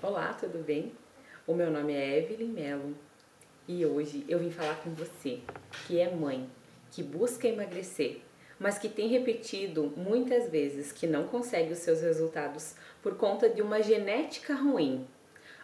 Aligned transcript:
Olá, 0.00 0.32
tudo 0.32 0.62
bem? 0.62 0.92
O 1.44 1.52
meu 1.52 1.72
nome 1.72 1.92
é 1.92 2.18
Evelyn 2.18 2.52
Mello 2.52 2.94
e 3.66 3.84
hoje 3.84 4.24
eu 4.28 4.38
vim 4.38 4.48
falar 4.48 4.76
com 4.76 4.94
você 4.94 5.40
que 5.88 5.98
é 5.98 6.08
mãe, 6.08 6.48
que 6.92 7.02
busca 7.02 7.48
emagrecer, 7.48 8.20
mas 8.60 8.78
que 8.78 8.88
tem 8.88 9.08
repetido 9.08 9.92
muitas 9.96 10.48
vezes 10.50 10.92
que 10.92 11.08
não 11.08 11.26
consegue 11.26 11.72
os 11.72 11.80
seus 11.80 12.00
resultados 12.00 12.76
por 13.02 13.16
conta 13.16 13.48
de 13.48 13.60
uma 13.60 13.82
genética 13.82 14.54
ruim, 14.54 15.04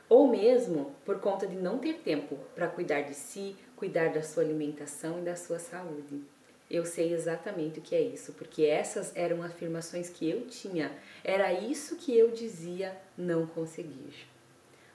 ou 0.09 0.27
mesmo 0.27 0.96
por 1.05 1.21
conta 1.21 1.46
de 1.46 1.55
não 1.55 1.79
ter 1.79 2.01
tempo 2.01 2.37
para 2.57 2.66
cuidar 2.66 3.03
de 3.03 3.14
si, 3.14 3.55
cuidar 3.77 4.12
da 4.12 4.23
sua 4.25 4.43
alimentação 4.43 5.21
e 5.21 5.23
da 5.23 5.37
sua 5.37 5.61
saúde. 5.61 6.34
Eu 6.75 6.84
sei 6.84 7.14
exatamente 7.14 7.79
o 7.79 7.82
que 7.82 7.95
é 7.95 8.00
isso, 8.00 8.32
porque 8.32 8.64
essas 8.64 9.14
eram 9.14 9.45
afirmações 9.45 10.11
que 10.11 10.29
eu 10.29 10.45
tinha, 10.48 10.91
era 11.23 11.52
isso 11.52 11.95
que 11.95 12.18
eu 12.18 12.32
dizia 12.32 13.00
não 13.16 13.46
conseguir. 13.46 14.27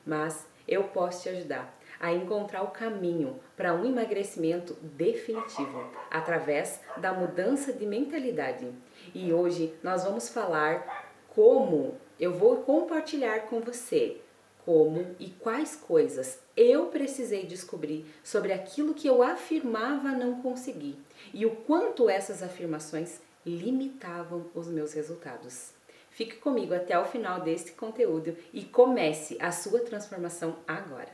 Mas 0.05 0.45
eu 0.67 0.83
posso 0.83 1.23
te 1.23 1.29
ajudar 1.29 1.73
a 1.97 2.11
encontrar 2.11 2.63
o 2.63 2.71
caminho 2.71 3.39
para 3.55 3.73
um 3.73 3.85
emagrecimento 3.85 4.73
definitivo 4.81 5.89
através 6.11 6.81
da 6.97 7.13
mudança 7.13 7.71
de 7.71 7.85
mentalidade. 7.85 8.69
E 9.15 9.31
hoje 9.31 9.73
nós 9.81 10.03
vamos 10.03 10.27
falar 10.27 11.09
como 11.29 11.95
eu 12.19 12.33
vou 12.33 12.57
compartilhar 12.57 13.47
com 13.47 13.61
você 13.61 14.19
como 14.69 15.15
e 15.19 15.31
quais 15.31 15.75
coisas 15.75 16.37
eu 16.55 16.85
precisei 16.89 17.43
descobrir 17.43 18.05
sobre 18.23 18.53
aquilo 18.53 18.93
que 18.93 19.07
eu 19.07 19.23
afirmava 19.23 20.11
não 20.11 20.43
conseguir 20.43 20.95
e 21.33 21.43
o 21.43 21.55
quanto 21.55 22.07
essas 22.07 22.43
afirmações 22.43 23.19
limitavam 23.43 24.45
os 24.53 24.67
meus 24.67 24.93
resultados. 24.93 25.71
Fique 26.11 26.35
comigo 26.35 26.75
até 26.75 26.99
o 26.99 27.05
final 27.05 27.41
desse 27.41 27.71
conteúdo 27.71 28.37
e 28.53 28.63
comece 28.63 29.37
a 29.39 29.51
sua 29.51 29.79
transformação 29.79 30.57
agora. 30.67 31.09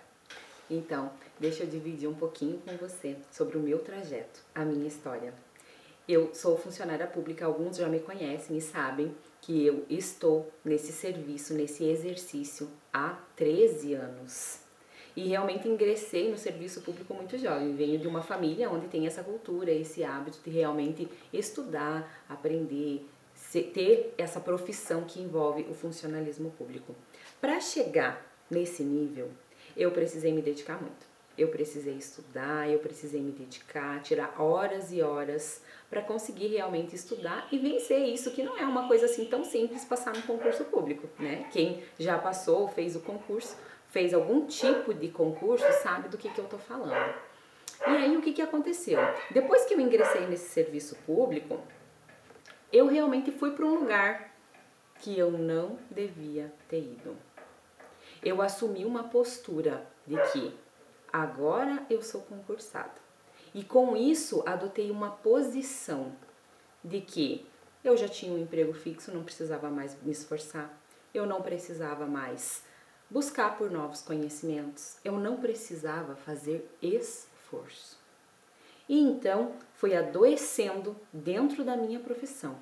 Então, 0.69 1.09
deixa 1.39 1.63
eu 1.63 1.67
dividir 1.67 2.09
um 2.09 2.13
pouquinho 2.13 2.59
com 2.59 2.75
você 2.75 3.15
sobre 3.31 3.55
o 3.55 3.61
meu 3.61 3.79
trajeto, 3.79 4.41
a 4.53 4.65
minha 4.65 4.85
história. 4.85 5.33
Eu 6.07 6.35
sou 6.35 6.55
funcionária 6.55 7.07
pública, 7.07 7.47
alguns 7.47 7.77
já 7.77 7.87
me 7.87 7.99
conhecem 7.99 8.55
e 8.55 8.61
sabem 8.61 9.15
que 9.41 9.65
eu 9.65 9.85
estou 9.89 10.51
nesse 10.63 10.91
serviço, 10.91 11.55
nesse 11.55 11.83
exercício 11.83 12.69
há 12.93 13.17
13 13.35 13.95
anos. 13.95 14.59
E 15.15 15.27
realmente 15.27 15.67
ingressei 15.67 16.29
no 16.29 16.37
serviço 16.37 16.81
público 16.81 17.11
muito 17.15 17.39
jovem. 17.39 17.75
Venho 17.75 17.97
de 17.97 18.07
uma 18.07 18.21
família 18.21 18.69
onde 18.69 18.87
tem 18.87 19.07
essa 19.07 19.23
cultura, 19.23 19.71
esse 19.71 20.03
hábito 20.03 20.39
de 20.43 20.49
realmente 20.51 21.09
estudar, 21.33 22.23
aprender, 22.29 23.03
ter 23.73 24.13
essa 24.15 24.39
profissão 24.39 25.05
que 25.05 25.19
envolve 25.19 25.65
o 25.69 25.73
funcionalismo 25.73 26.51
público. 26.51 26.93
Para 27.41 27.59
chegar 27.59 28.23
nesse 28.47 28.83
nível, 28.83 29.31
eu 29.75 29.89
precisei 29.89 30.31
me 30.31 30.41
dedicar 30.41 30.79
muito. 30.79 31.04
Eu 31.37 31.49
precisei 31.49 31.95
estudar, 31.95 32.69
eu 32.69 32.79
precisei 32.79 33.21
me 33.21 33.31
dedicar, 33.31 34.01
tirar 34.01 34.41
horas 34.41 34.91
e 34.91 35.01
horas 35.01 35.61
para 35.89 36.01
conseguir 36.01 36.47
realmente 36.47 36.95
estudar 36.95 37.47
e 37.51 37.57
vencer 37.57 38.05
isso, 38.07 38.31
que 38.31 38.43
não 38.43 38.57
é 38.57 38.65
uma 38.65 38.87
coisa 38.87 39.05
assim 39.05 39.25
tão 39.25 39.43
simples 39.43 39.83
passar 39.83 40.15
no 40.15 40.21
concurso 40.23 40.63
público, 40.65 41.09
né? 41.19 41.47
Quem 41.51 41.83
já 41.99 42.17
passou, 42.17 42.67
fez 42.69 42.95
o 42.95 43.01
concurso, 43.01 43.57
fez 43.89 44.13
algum 44.13 44.45
tipo 44.45 44.93
de 44.93 45.09
concurso, 45.09 45.65
sabe 45.83 46.07
do 46.07 46.17
que, 46.17 46.29
que 46.29 46.39
eu 46.39 46.45
tô 46.45 46.57
falando. 46.57 47.13
E 47.87 47.91
aí 47.91 48.17
o 48.17 48.21
que, 48.21 48.31
que 48.31 48.41
aconteceu? 48.41 48.99
Depois 49.31 49.65
que 49.65 49.73
eu 49.73 49.79
ingressei 49.79 50.25
nesse 50.27 50.49
serviço 50.49 50.95
público, 51.05 51.59
eu 52.71 52.87
realmente 52.87 53.31
fui 53.31 53.51
para 53.51 53.65
um 53.65 53.75
lugar 53.75 54.33
que 54.99 55.17
eu 55.17 55.31
não 55.31 55.77
devia 55.91 56.51
ter 56.67 56.79
ido. 56.79 57.15
Eu 58.23 58.41
assumi 58.41 58.85
uma 58.85 59.03
postura 59.03 59.85
de 60.07 60.15
que 60.31 60.53
agora 61.21 61.85
eu 61.89 62.01
sou 62.01 62.21
concursado. 62.21 62.99
E 63.53 63.63
com 63.63 63.95
isso 63.95 64.43
adotei 64.45 64.91
uma 64.91 65.11
posição 65.11 66.11
de 66.83 66.99
que 66.99 67.45
eu 67.83 67.95
já 67.95 68.07
tinha 68.07 68.33
um 68.33 68.37
emprego 68.37 68.73
fixo, 68.73 69.13
não 69.13 69.23
precisava 69.23 69.69
mais 69.69 69.95
me 70.01 70.11
esforçar, 70.11 70.69
eu 71.13 71.25
não 71.25 71.41
precisava 71.41 72.05
mais 72.05 72.63
buscar 73.09 73.57
por 73.57 73.71
novos 73.71 74.01
conhecimentos, 74.01 74.97
eu 75.05 75.13
não 75.13 75.37
precisava 75.37 76.15
fazer 76.15 76.69
esforço. 76.81 77.97
E 78.89 78.99
então 78.99 79.53
fui 79.75 79.95
adoecendo 79.95 80.95
dentro 81.13 81.63
da 81.63 81.77
minha 81.77 81.99
profissão. 81.99 82.57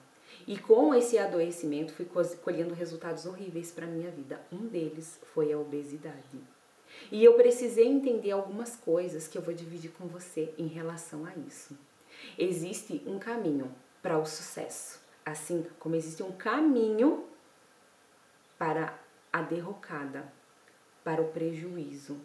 E 0.45 0.57
com 0.59 0.93
esse 0.93 1.17
adoecimento 1.17 1.93
fui 1.93 2.07
colhendo 2.43 2.73
resultados 2.73 3.25
horríveis 3.25 3.71
para 3.71 3.87
minha 3.87 4.11
vida. 4.11 4.39
Um 4.51 4.67
deles 4.67 5.19
foi 5.33 5.51
a 5.51 5.57
obesidade. 5.57 6.39
E 7.11 7.23
eu 7.23 7.33
precisei 7.35 7.87
entender 7.87 8.31
algumas 8.31 8.75
coisas 8.75 9.27
que 9.27 9.37
eu 9.37 9.41
vou 9.41 9.53
dividir 9.53 9.91
com 9.91 10.07
você 10.07 10.53
em 10.57 10.67
relação 10.67 11.25
a 11.25 11.35
isso. 11.47 11.77
Existe 12.37 13.03
um 13.05 13.19
caminho 13.19 13.73
para 14.01 14.17
o 14.17 14.25
sucesso, 14.25 14.99
assim 15.25 15.65
como 15.79 15.95
existe 15.95 16.23
um 16.23 16.31
caminho 16.31 17.25
para 18.57 18.97
a 19.31 19.41
derrocada, 19.41 20.31
para 21.03 21.21
o 21.21 21.29
prejuízo, 21.29 22.19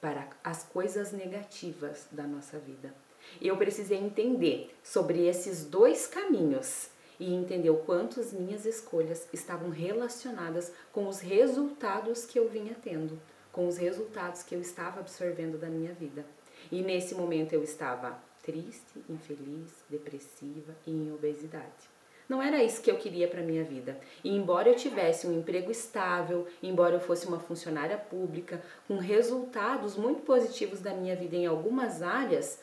para 0.00 0.28
as 0.42 0.64
coisas 0.64 1.12
negativas 1.12 2.08
da 2.10 2.24
nossa 2.24 2.58
vida. 2.58 2.94
Eu 3.40 3.56
precisei 3.56 3.98
entender 3.98 4.74
sobre 4.82 5.26
esses 5.26 5.64
dois 5.64 6.06
caminhos 6.06 6.90
e 7.18 7.32
entender 7.32 7.70
o 7.70 7.76
quanto 7.76 8.18
as 8.18 8.32
minhas 8.32 8.66
escolhas 8.66 9.28
estavam 9.32 9.70
relacionadas 9.70 10.72
com 10.92 11.06
os 11.06 11.20
resultados 11.20 12.24
que 12.24 12.38
eu 12.38 12.48
vinha 12.48 12.76
tendo, 12.82 13.20
com 13.52 13.68
os 13.68 13.76
resultados 13.76 14.42
que 14.42 14.54
eu 14.54 14.60
estava 14.60 15.00
absorvendo 15.00 15.58
da 15.58 15.68
minha 15.68 15.92
vida. 15.92 16.24
E 16.70 16.82
nesse 16.82 17.14
momento 17.14 17.52
eu 17.52 17.62
estava 17.62 18.18
triste, 18.42 19.04
infeliz, 19.08 19.84
depressiva 19.88 20.74
e 20.86 20.90
em 20.90 21.12
obesidade. 21.12 21.92
Não 22.28 22.40
era 22.40 22.62
isso 22.62 22.80
que 22.80 22.90
eu 22.90 22.96
queria 22.96 23.28
para 23.28 23.42
minha 23.42 23.62
vida. 23.62 24.00
E 24.24 24.30
embora 24.34 24.68
eu 24.68 24.74
tivesse 24.74 25.26
um 25.26 25.38
emprego 25.38 25.70
estável, 25.70 26.46
embora 26.62 26.94
eu 26.94 27.00
fosse 27.00 27.26
uma 27.26 27.38
funcionária 27.38 27.98
pública, 27.98 28.62
com 28.88 28.96
resultados 28.96 29.96
muito 29.96 30.22
positivos 30.22 30.80
da 30.80 30.94
minha 30.94 31.14
vida 31.14 31.36
em 31.36 31.46
algumas 31.46 32.00
áreas, 32.00 32.58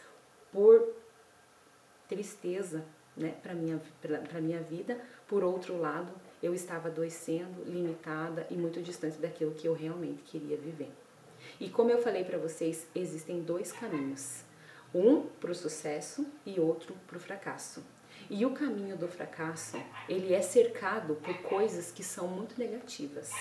por 0.51 0.95
tristeza, 2.07 2.83
né, 3.15 3.35
para 3.43 3.53
minha 3.53 3.79
para 4.01 4.41
minha 4.41 4.61
vida, 4.61 4.99
por 5.27 5.43
outro 5.43 5.79
lado, 5.79 6.11
eu 6.41 6.53
estava 6.53 6.87
adoecendo, 6.87 7.63
limitada 7.65 8.47
e 8.49 8.55
muito 8.55 8.81
distante 8.81 9.17
daquilo 9.17 9.53
que 9.53 9.67
eu 9.67 9.73
realmente 9.73 10.23
queria 10.23 10.57
viver. 10.57 10.91
E 11.59 11.69
como 11.69 11.91
eu 11.91 12.01
falei 12.01 12.23
para 12.23 12.37
vocês, 12.37 12.87
existem 12.95 13.41
dois 13.41 13.71
caminhos: 13.71 14.43
um 14.93 15.21
para 15.21 15.51
o 15.51 15.55
sucesso 15.55 16.25
e 16.45 16.59
outro 16.59 16.95
para 17.07 17.17
o 17.17 17.19
fracasso. 17.19 17.83
E 18.29 18.45
o 18.45 18.51
caminho 18.51 18.95
do 18.95 19.07
fracasso, 19.07 19.77
ele 20.07 20.33
é 20.33 20.41
cercado 20.41 21.15
por 21.15 21.35
coisas 21.41 21.91
que 21.91 22.03
são 22.03 22.27
muito 22.27 22.59
negativas. 22.59 23.31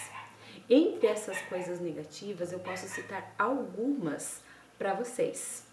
Entre 0.69 1.07
essas 1.07 1.41
coisas 1.43 1.81
negativas, 1.81 2.53
eu 2.53 2.59
posso 2.59 2.87
citar 2.89 3.35
algumas 3.39 4.41
para 4.79 4.95
vocês. 4.95 5.67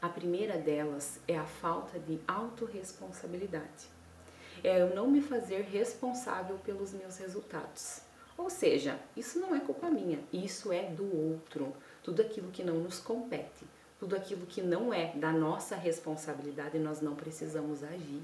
A 0.00 0.08
primeira 0.08 0.58
delas 0.58 1.18
é 1.26 1.36
a 1.36 1.46
falta 1.46 1.98
de 1.98 2.20
autorresponsabilidade 2.26 3.95
é 4.62 4.80
eu 4.80 4.94
não 4.94 5.08
me 5.08 5.20
fazer 5.20 5.62
responsável 5.62 6.56
pelos 6.58 6.92
meus 6.92 7.16
resultados. 7.18 8.00
Ou 8.36 8.50
seja, 8.50 8.98
isso 9.16 9.38
não 9.38 9.54
é 9.54 9.60
culpa 9.60 9.88
minha, 9.88 10.18
isso 10.32 10.72
é 10.72 10.82
do 10.82 11.32
outro. 11.32 11.72
Tudo 12.02 12.22
aquilo 12.22 12.50
que 12.50 12.62
não 12.62 12.74
nos 12.74 12.98
compete, 12.98 13.64
tudo 13.98 14.14
aquilo 14.14 14.46
que 14.46 14.60
não 14.60 14.92
é 14.92 15.12
da 15.16 15.32
nossa 15.32 15.74
responsabilidade, 15.74 16.78
nós 16.78 17.00
não 17.00 17.14
precisamos 17.14 17.82
agir. 17.82 18.22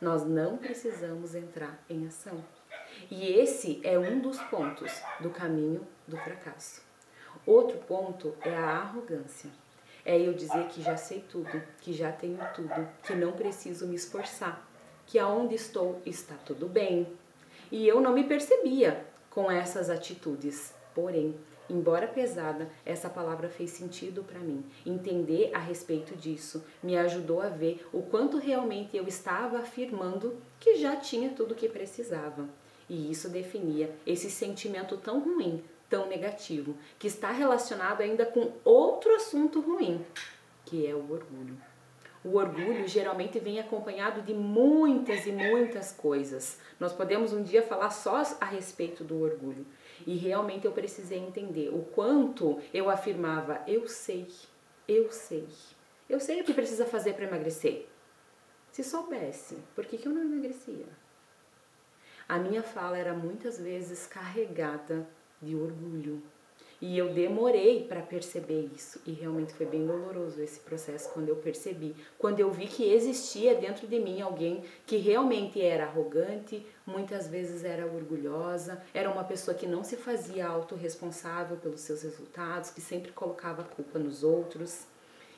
Nós 0.00 0.24
não 0.24 0.56
precisamos 0.56 1.34
entrar 1.34 1.78
em 1.88 2.06
ação. 2.06 2.42
E 3.10 3.26
esse 3.26 3.80
é 3.84 3.98
um 3.98 4.18
dos 4.18 4.40
pontos 4.44 4.90
do 5.20 5.28
caminho 5.28 5.86
do 6.08 6.16
fracasso. 6.16 6.82
Outro 7.44 7.78
ponto 7.78 8.34
é 8.40 8.54
a 8.56 8.78
arrogância. 8.78 9.50
É 10.04 10.18
eu 10.18 10.32
dizer 10.32 10.68
que 10.68 10.80
já 10.82 10.96
sei 10.96 11.20
tudo, 11.20 11.62
que 11.82 11.92
já 11.92 12.10
tenho 12.10 12.38
tudo, 12.54 12.88
que 13.02 13.14
não 13.14 13.32
preciso 13.32 13.86
me 13.86 13.94
esforçar 13.94 14.69
que 15.10 15.18
aonde 15.18 15.56
estou 15.56 16.00
está 16.06 16.36
tudo 16.46 16.68
bem. 16.68 17.04
E 17.70 17.86
eu 17.86 18.00
não 18.00 18.12
me 18.12 18.22
percebia 18.22 19.04
com 19.28 19.50
essas 19.50 19.90
atitudes. 19.90 20.72
Porém, 20.94 21.34
embora 21.68 22.06
pesada, 22.06 22.70
essa 22.86 23.10
palavra 23.10 23.48
fez 23.48 23.70
sentido 23.70 24.22
para 24.22 24.38
mim. 24.38 24.64
Entender 24.86 25.50
a 25.52 25.58
respeito 25.58 26.16
disso 26.16 26.64
me 26.80 26.96
ajudou 26.96 27.42
a 27.42 27.48
ver 27.48 27.84
o 27.92 28.02
quanto 28.02 28.38
realmente 28.38 28.96
eu 28.96 29.04
estava 29.08 29.58
afirmando 29.58 30.36
que 30.60 30.76
já 30.76 30.94
tinha 30.94 31.30
tudo 31.30 31.52
o 31.52 31.56
que 31.56 31.68
precisava. 31.68 32.48
E 32.88 33.10
isso 33.10 33.28
definia 33.28 33.92
esse 34.06 34.30
sentimento 34.30 34.96
tão 34.96 35.18
ruim, 35.18 35.60
tão 35.88 36.06
negativo, 36.06 36.76
que 37.00 37.08
está 37.08 37.32
relacionado 37.32 38.00
ainda 38.00 38.24
com 38.24 38.52
outro 38.64 39.12
assunto 39.16 39.60
ruim, 39.60 40.06
que 40.64 40.86
é 40.86 40.94
o 40.94 41.10
orgulho. 41.10 41.69
O 42.22 42.36
orgulho 42.36 42.86
geralmente 42.86 43.38
vem 43.38 43.58
acompanhado 43.58 44.20
de 44.20 44.34
muitas 44.34 45.26
e 45.26 45.32
muitas 45.32 45.90
coisas. 45.90 46.58
Nós 46.78 46.92
podemos 46.92 47.32
um 47.32 47.42
dia 47.42 47.62
falar 47.62 47.90
só 47.90 48.22
a 48.38 48.44
respeito 48.44 49.02
do 49.02 49.22
orgulho. 49.22 49.66
E 50.06 50.16
realmente 50.16 50.66
eu 50.66 50.72
precisei 50.72 51.18
entender 51.18 51.70
o 51.70 51.82
quanto 51.82 52.60
eu 52.74 52.90
afirmava: 52.90 53.62
eu 53.66 53.88
sei, 53.88 54.28
eu 54.86 55.10
sei, 55.10 55.48
eu 56.08 56.20
sei 56.20 56.42
o 56.42 56.44
que 56.44 56.52
precisa 56.52 56.84
fazer 56.84 57.14
para 57.14 57.26
emagrecer. 57.26 57.86
Se 58.70 58.84
soubesse, 58.84 59.56
por 59.74 59.86
que, 59.86 59.96
que 59.96 60.06
eu 60.06 60.12
não 60.12 60.22
emagrecia? 60.22 60.86
A 62.28 62.38
minha 62.38 62.62
fala 62.62 62.96
era 62.96 63.14
muitas 63.14 63.58
vezes 63.58 64.06
carregada 64.06 65.06
de 65.40 65.56
orgulho. 65.56 66.22
E 66.80 66.96
eu 66.96 67.12
demorei 67.12 67.84
para 67.84 68.00
perceber 68.00 68.70
isso. 68.74 69.00
E 69.04 69.12
realmente 69.12 69.52
foi 69.52 69.66
bem 69.66 69.86
doloroso 69.86 70.40
esse 70.40 70.60
processo 70.60 71.10
quando 71.10 71.28
eu 71.28 71.36
percebi. 71.36 71.94
Quando 72.18 72.40
eu 72.40 72.50
vi 72.50 72.66
que 72.66 72.90
existia 72.90 73.54
dentro 73.54 73.86
de 73.86 73.98
mim 74.00 74.22
alguém 74.22 74.64
que 74.86 74.96
realmente 74.96 75.60
era 75.60 75.84
arrogante, 75.84 76.66
muitas 76.86 77.28
vezes 77.28 77.64
era 77.64 77.84
orgulhosa, 77.84 78.82
era 78.94 79.10
uma 79.10 79.24
pessoa 79.24 79.54
que 79.54 79.66
não 79.66 79.84
se 79.84 79.96
fazia 79.96 80.46
autorresponsável 80.46 81.58
pelos 81.58 81.82
seus 81.82 82.02
resultados, 82.02 82.70
que 82.70 82.80
sempre 82.80 83.12
colocava 83.12 83.60
a 83.60 83.66
culpa 83.66 83.98
nos 83.98 84.24
outros. 84.24 84.86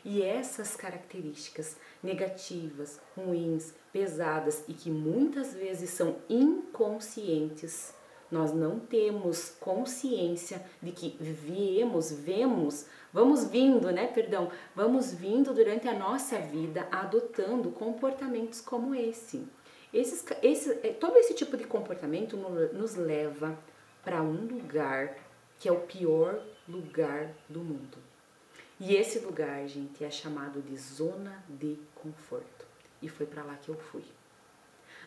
E 0.05 0.23
essas 0.23 0.77
características 0.77 1.77
negativas, 2.03 3.01
ruins, 3.17 3.73
pesadas 3.93 4.65
e 4.69 4.75
que 4.75 4.91
muitas 4.91 5.55
vezes 5.55 5.91
são 5.91 6.17
inconscientes, 6.29 7.95
nós 8.33 8.53
não 8.53 8.81
temos 8.81 9.51
consciência 9.61 10.65
de 10.83 10.91
que 10.91 11.17
viemos, 11.21 12.11
vemos, 12.11 12.87
vamos 13.13 13.45
vindo, 13.45 13.91
né? 13.93 14.09
Perdão, 14.09 14.51
vamos 14.75 15.13
vindo 15.13 15.55
durante 15.55 15.87
a 15.87 15.97
nossa 15.97 16.39
vida 16.39 16.89
adotando 16.91 17.71
comportamentos 17.71 18.61
como 18.61 18.95
esse. 18.95 19.47
Esses, 19.93 20.25
esse, 20.43 20.71
é, 20.83 20.93
todo 20.93 21.17
esse 21.17 21.35
tipo 21.35 21.57
de 21.57 21.65
comportamento 21.65 22.37
nos 22.37 22.97
leva 22.97 23.57
para 24.03 24.23
um 24.23 24.47
lugar 24.47 25.17
que 25.59 25.69
é 25.69 25.73
o 25.73 25.81
pior 25.81 26.43
lugar 26.67 27.33
do 27.49 27.61
mundo 27.61 27.99
e 28.85 28.97
esse 28.97 29.21
lugar, 29.21 29.65
gente, 29.69 30.03
é 30.03 30.11
chamado 30.11 30.61
de 30.61 30.77
zona 30.77 31.45
de 31.49 31.79
conforto. 31.95 32.67
E 33.01 33.09
foi 33.09 33.27
para 33.27 33.45
lá 33.45 33.55
que 33.55 33.69
eu 33.69 33.77
fui. 33.77 34.03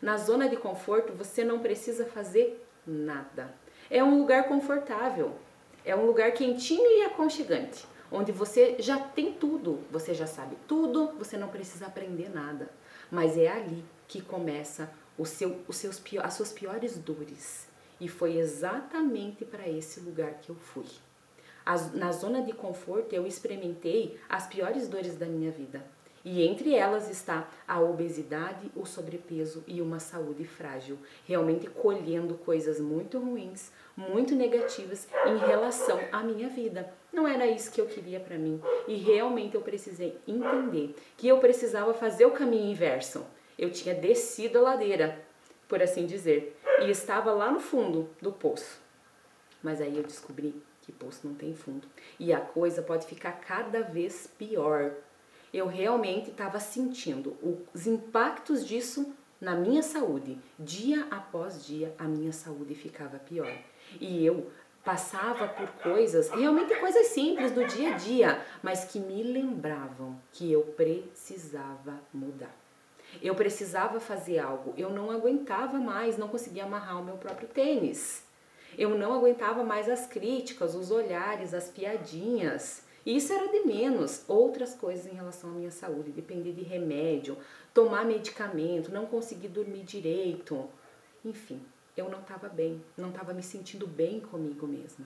Na 0.02 0.16
zona 0.16 0.48
de 0.48 0.56
conforto, 0.56 1.12
você 1.12 1.44
não 1.44 1.60
precisa 1.60 2.06
fazer 2.06 2.65
nada. 2.86 3.54
É 3.90 4.04
um 4.04 4.18
lugar 4.18 4.48
confortável. 4.48 5.36
É 5.84 5.96
um 5.96 6.06
lugar 6.06 6.32
quentinho 6.32 6.90
e 6.92 7.04
aconchegante, 7.04 7.86
onde 8.12 8.32
você 8.32 8.76
já 8.80 9.00
tem 9.00 9.34
tudo, 9.34 9.82
você 9.92 10.16
já 10.16 10.26
sabe 10.26 10.58
tudo, 10.68 11.12
você 11.18 11.38
não 11.38 11.48
precisa 11.48 11.86
aprender 11.86 12.30
nada. 12.34 12.70
Mas 13.12 13.38
é 13.38 13.48
ali 13.48 13.86
que 14.08 14.20
começa 14.20 14.90
o 15.16 15.26
seu, 15.26 15.62
os 15.68 15.78
seus, 15.78 16.02
as 16.24 16.34
suas 16.34 16.52
piores 16.52 16.98
dores. 16.98 17.68
E 18.00 18.08
foi 18.08 18.38
exatamente 18.38 19.46
para 19.46 19.70
esse 19.70 20.00
lugar 20.00 20.34
que 20.42 20.50
eu 20.50 20.56
fui. 20.56 20.86
As, 21.66 21.94
na 21.94 22.12
zona 22.12 22.42
de 22.42 22.52
conforto, 22.52 23.14
eu 23.14 23.26
experimentei 23.26 24.20
as 24.28 24.48
piores 24.48 24.88
dores 24.88 25.16
da 25.16 25.26
minha 25.26 25.52
vida. 25.52 25.86
E 26.26 26.42
entre 26.42 26.74
elas 26.74 27.08
está 27.08 27.48
a 27.68 27.80
obesidade, 27.80 28.72
o 28.76 28.84
sobrepeso 28.84 29.64
e 29.68 29.80
uma 29.80 30.00
saúde 30.00 30.44
frágil, 30.44 30.98
realmente 31.24 31.68
colhendo 31.68 32.34
coisas 32.34 32.80
muito 32.80 33.20
ruins, 33.20 33.72
muito 33.96 34.34
negativas 34.34 35.08
em 35.28 35.38
relação 35.38 36.00
à 36.12 36.24
minha 36.24 36.50
vida. 36.50 36.92
Não 37.14 37.28
era 37.28 37.46
isso 37.46 37.72
que 37.72 37.80
eu 37.80 37.86
queria 37.86 38.20
para 38.20 38.40
mim 38.40 38.60
e 38.88 38.96
realmente 38.96 39.54
eu 39.54 39.62
precisei 39.62 40.18
entender 40.28 40.96
que 41.16 41.28
eu 41.28 41.38
precisava 41.38 41.94
fazer 41.94 42.26
o 42.26 42.32
caminho 42.32 42.72
inverso. 42.72 43.24
Eu 43.58 43.70
tinha 43.70 43.94
descido 43.94 44.58
a 44.58 44.62
ladeira, 44.62 45.24
por 45.68 45.80
assim 45.80 46.08
dizer, 46.08 46.60
e 46.82 46.90
estava 46.90 47.32
lá 47.34 47.52
no 47.52 47.60
fundo 47.60 48.10
do 48.20 48.32
poço. 48.32 48.82
Mas 49.62 49.80
aí 49.80 49.96
eu 49.96 50.04
descobri 50.04 50.56
que 50.82 50.92
poço 50.92 51.28
não 51.28 51.36
tem 51.36 51.54
fundo. 51.54 51.88
E 52.20 52.34
a 52.34 52.40
coisa 52.40 52.82
pode 52.82 53.06
ficar 53.06 53.32
cada 53.34 53.82
vez 53.82 54.28
pior. 54.40 54.92
Eu 55.56 55.68
realmente 55.68 56.32
estava 56.32 56.60
sentindo 56.60 57.38
os 57.74 57.88
impactos 57.88 58.68
disso 58.68 59.16
na 59.40 59.56
minha 59.56 59.82
saúde. 59.82 60.38
Dia 60.60 61.08
após 61.10 61.66
dia, 61.66 61.96
a 61.98 62.04
minha 62.04 62.34
saúde 62.34 62.76
ficava 62.76 63.18
pior. 63.18 63.58
E 64.02 64.26
eu 64.26 64.52
passava 64.84 65.48
por 65.48 65.70
coisas, 65.82 66.30
realmente 66.30 66.76
coisas 66.76 67.08
simples 67.08 67.54
do 67.54 67.66
dia 67.68 67.94
a 67.94 67.98
dia, 67.98 68.46
mas 68.62 68.84
que 68.84 69.00
me 69.00 69.24
lembravam 69.24 70.20
que 70.34 70.52
eu 70.52 70.62
precisava 70.62 72.02
mudar. 72.14 72.54
Eu 73.22 73.34
precisava 73.34 74.02
fazer 74.02 74.40
algo, 74.40 74.74
eu 74.76 74.90
não 74.90 75.10
aguentava 75.10 75.80
mais, 75.80 76.18
não 76.18 76.28
conseguia 76.28 76.66
amarrar 76.66 77.00
o 77.00 77.06
meu 77.06 77.16
próprio 77.16 77.48
tênis. 77.48 78.26
Eu 78.78 78.90
não 78.90 79.14
aguentava 79.14 79.64
mais 79.64 79.88
as 79.88 80.06
críticas, 80.06 80.76
os 80.76 80.92
olhares, 80.92 81.54
as 81.54 81.70
piadinhas. 81.70 82.84
Isso 83.06 83.32
era 83.34 83.48
de 83.48 83.66
menos. 83.66 84.24
Outras 84.28 84.74
coisas 84.74 85.06
em 85.06 85.16
relação 85.16 85.52
à 85.52 85.54
minha 85.54 85.72
saúde, 85.72 86.12
depender 86.12 86.54
de 86.54 86.64
remédio, 86.64 87.38
tomar 87.74 88.06
medicamento, 88.06 88.92
não 88.92 89.06
conseguir 89.06 89.50
dormir 89.50 89.84
direito. 89.84 90.68
Enfim, 91.24 91.62
eu 91.96 92.10
não 92.10 92.20
estava 92.20 92.50
bem, 92.50 92.84
não 92.98 93.10
estava 93.10 93.34
me 93.34 93.44
sentindo 93.44 93.86
bem 93.86 94.20
comigo 94.20 94.66
mesma 94.66 95.06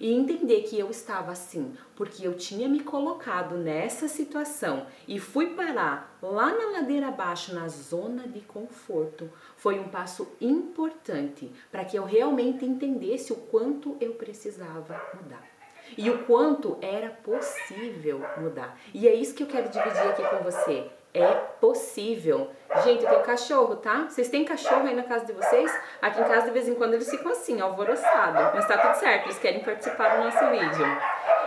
e 0.00 0.12
entender 0.12 0.62
que 0.62 0.78
eu 0.78 0.90
estava 0.90 1.32
assim 1.32 1.74
porque 1.96 2.26
eu 2.26 2.34
tinha 2.34 2.68
me 2.68 2.80
colocado 2.80 3.56
nessa 3.56 4.08
situação 4.08 4.86
e 5.06 5.18
fui 5.18 5.54
parar 5.54 6.18
lá 6.22 6.54
na 6.54 6.78
ladeira 6.78 7.08
abaixo, 7.08 7.54
na 7.54 7.68
zona 7.68 8.26
de 8.28 8.40
conforto, 8.40 9.30
foi 9.56 9.78
um 9.78 9.88
passo 9.88 10.28
importante 10.40 11.50
para 11.70 11.84
que 11.84 11.96
eu 11.96 12.04
realmente 12.04 12.64
entendesse 12.64 13.32
o 13.32 13.36
quanto 13.36 13.96
eu 14.00 14.14
precisava 14.14 15.00
mudar. 15.14 15.57
E 15.96 16.10
o 16.10 16.24
quanto 16.24 16.78
era 16.80 17.10
possível 17.10 18.20
mudar. 18.36 18.78
E 18.92 19.08
é 19.08 19.14
isso 19.14 19.34
que 19.34 19.42
eu 19.42 19.46
quero 19.46 19.68
dividir 19.68 20.02
aqui 20.02 20.22
com 20.22 20.38
você. 20.38 20.90
É 21.14 21.26
possível. 21.60 22.50
Gente, 22.84 23.02
eu 23.02 23.10
tenho 23.10 23.22
cachorro, 23.22 23.76
tá? 23.76 24.06
Vocês 24.08 24.28
têm 24.28 24.44
cachorro 24.44 24.86
aí 24.86 24.94
na 24.94 25.02
casa 25.02 25.24
de 25.24 25.32
vocês? 25.32 25.72
Aqui 26.02 26.20
em 26.20 26.24
casa, 26.24 26.46
de 26.46 26.52
vez 26.52 26.68
em 26.68 26.74
quando, 26.74 26.94
eles 26.94 27.10
ficam 27.10 27.32
assim, 27.32 27.60
alvoroçados. 27.60 28.54
Mas 28.54 28.68
tá 28.68 28.76
tudo 28.78 28.94
certo, 28.94 29.24
eles 29.24 29.38
querem 29.38 29.60
participar 29.60 30.16
do 30.16 30.24
nosso 30.24 30.50
vídeo. 30.50 30.86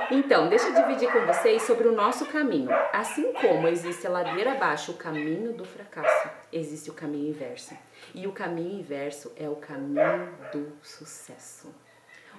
Então, 0.10 0.50
deixa 0.50 0.68
eu 0.68 0.74
dividir 0.74 1.10
com 1.10 1.26
vocês 1.26 1.62
sobre 1.62 1.88
o 1.88 1.94
nosso 1.94 2.26
caminho. 2.26 2.70
Assim 2.92 3.32
como 3.34 3.68
existe 3.68 4.06
a 4.06 4.10
ladeira 4.10 4.54
abaixo, 4.54 4.92
o 4.92 4.98
caminho 4.98 5.54
do 5.54 5.64
fracasso, 5.64 6.30
existe 6.52 6.90
o 6.90 6.94
caminho 6.94 7.30
inverso. 7.30 7.74
E 8.14 8.28
o 8.28 8.34
caminho 8.34 8.80
inverso 8.80 9.32
é 9.38 9.48
o 9.48 9.56
caminho 9.56 10.28
do 10.52 10.74
sucesso. 10.82 11.74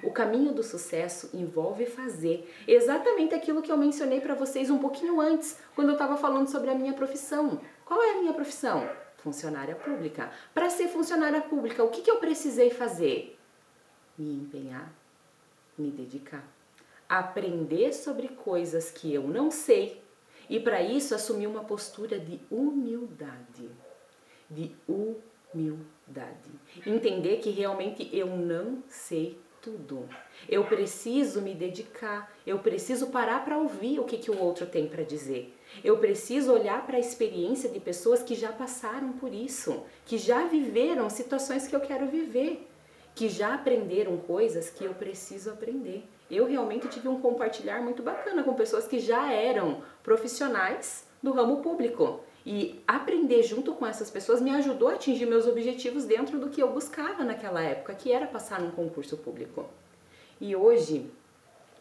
O 0.03 0.11
caminho 0.11 0.53
do 0.53 0.63
sucesso 0.63 1.31
envolve 1.33 1.87
fazer 1.87 2.53
exatamente 2.67 3.35
aquilo 3.35 3.63
que 3.63 3.71
eu 3.71 3.77
mencionei 3.77 4.21
para 4.21 4.35
vocês 4.35 4.69
um 4.69 4.79
pouquinho 4.79 5.21
antes, 5.21 5.59
quando 5.75 5.89
eu 5.89 5.95
estava 5.95 6.17
falando 6.17 6.49
sobre 6.49 6.71
a 6.71 6.75
minha 6.75 6.93
profissão. 6.93 7.61
Qual 7.85 8.03
é 8.03 8.13
a 8.13 8.21
minha 8.21 8.33
profissão? 8.33 8.89
Funcionária 9.19 9.77
pública. 9.77 10.33
Para 10.53 10.69
ser 10.69 10.89
funcionária 10.89 11.41
pública, 11.41 11.85
o 11.85 11.89
que, 11.89 12.03
que 12.03 12.11
eu 12.11 12.17
precisei 12.17 12.71
fazer? 12.71 13.39
Me 14.19 14.35
empenhar, 14.35 14.93
me 15.79 15.91
dedicar, 15.91 16.45
aprender 17.09 17.93
sobre 17.93 18.29
coisas 18.29 18.91
que 18.91 19.15
eu 19.15 19.23
não 19.29 19.51
sei 19.51 20.03
e 20.51 20.59
para 20.59 20.83
isso 20.83 21.15
assumir 21.15 21.47
uma 21.47 21.63
postura 21.63 22.19
de 22.19 22.41
humildade. 22.51 23.71
De 24.51 24.75
humildade. 24.89 26.51
Entender 26.85 27.39
que 27.39 27.51
realmente 27.51 28.11
eu 28.13 28.27
não 28.27 28.83
sei 28.89 29.41
tudo. 29.63 30.09
Eu 30.49 30.65
preciso 30.65 31.41
me 31.41 31.55
dedicar, 31.55 32.31
eu 32.45 32.59
preciso 32.59 33.07
parar 33.07 33.45
para 33.45 33.57
ouvir 33.57 34.01
o 34.01 34.05
que, 34.05 34.19
que 34.19 34.31
o 34.31 34.39
outro 34.39 34.67
tem 34.67 34.89
para 34.89 35.05
dizer. 35.05 35.57
Eu 35.85 35.99
preciso 35.99 36.53
olhar 36.53 36.85
para 36.85 36.97
a 36.97 37.01
experiência 37.01 37.71
de 37.71 37.79
pessoas 37.79 38.23
que 38.23 38.35
já 38.35 38.53
passaram 38.53 39.13
por 39.13 39.33
isso, 39.33 39.85
que 40.05 40.19
já 40.19 40.45
viveram 40.47 41.09
situações 41.09 41.67
que 41.69 41.77
eu 41.77 41.81
quero 41.81 42.09
viver, 42.09 42.69
que 43.15 43.29
já 43.29 43.55
aprenderam 43.55 44.17
coisas 44.17 44.69
que 44.69 44.85
eu 44.85 44.95
preciso 44.95 45.51
aprender. 45.51 46.05
Eu 46.29 46.47
realmente 46.47 46.89
tive 46.89 47.09
um 47.09 47.21
compartilhar 47.21 47.81
muito 47.81 48.03
bacana 48.03 48.43
com 48.43 48.55
pessoas 48.55 48.89
que 48.89 48.99
já 48.99 49.33
eram 49.33 49.83
profissionais 50.03 51.07
do 51.23 51.31
ramo 51.31 51.63
público 51.63 52.21
e 52.45 52.83
aprender 52.87 53.43
junto 53.43 53.75
com 53.75 53.87
essas 53.87 54.11
pessoas 54.11 54.41
me 54.41 54.51
ajudou 54.51 54.89
a 54.89 54.95
atingir 54.95 55.27
meus 55.27 55.47
objetivos 55.47 56.05
dentro 56.05 56.39
do 56.39 56.51
que 56.51 56.63
eu 56.63 56.73
buscava 56.73 57.25
naquela 57.25 57.63
época, 57.63 57.95
que 57.95 58.13
era 58.13 58.27
passar 58.27 58.61
num 58.61 58.71
concurso 58.71 59.17
público. 59.17 59.69
E 60.41 60.57
hoje, 60.57 61.09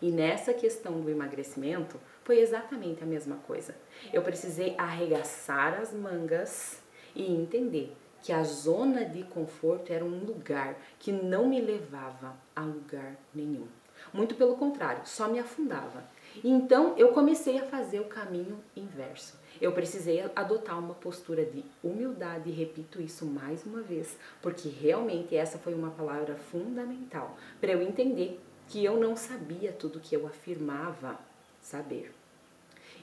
e 0.01 0.11
nessa 0.11 0.53
questão 0.53 1.01
do 1.01 1.09
emagrecimento, 1.09 1.99
foi 2.23 2.39
exatamente 2.39 3.03
a 3.03 3.07
mesma 3.07 3.37
coisa. 3.47 3.75
Eu 4.13 4.21
precisei 4.21 4.75
arregaçar 4.77 5.79
as 5.79 5.93
mangas 5.93 6.81
e 7.15 7.31
entender 7.31 7.95
que 8.21 8.31
a 8.31 8.43
zona 8.43 9.03
de 9.03 9.23
conforto 9.23 9.91
era 9.91 10.05
um 10.05 10.19
lugar 10.19 10.77
que 10.99 11.11
não 11.11 11.47
me 11.47 11.59
levava 11.59 12.35
a 12.55 12.61
lugar 12.61 13.15
nenhum. 13.33 13.67
Muito 14.13 14.35
pelo 14.35 14.55
contrário, 14.55 15.01
só 15.05 15.27
me 15.27 15.39
afundava. 15.39 16.03
Então 16.43 16.95
eu 16.97 17.09
comecei 17.09 17.59
a 17.59 17.65
fazer 17.65 17.99
o 17.99 18.05
caminho 18.05 18.63
inverso. 18.75 19.40
Eu 19.61 19.71
precisei 19.71 20.23
adotar 20.35 20.79
uma 20.79 20.95
postura 20.95 21.45
de 21.45 21.63
humildade, 21.83 22.49
e 22.49 22.51
repito 22.51 22.99
isso 22.99 23.27
mais 23.27 23.63
uma 23.63 23.81
vez, 23.81 24.17
porque 24.41 24.67
realmente 24.67 25.35
essa 25.35 25.59
foi 25.59 25.75
uma 25.75 25.91
palavra 25.91 26.35
fundamental 26.35 27.37
para 27.59 27.71
eu 27.71 27.81
entender 27.83 28.41
que 28.67 28.83
eu 28.83 28.99
não 28.99 29.15
sabia 29.15 29.71
tudo 29.71 29.99
que 29.99 30.15
eu 30.15 30.25
afirmava 30.25 31.19
saber. 31.61 32.11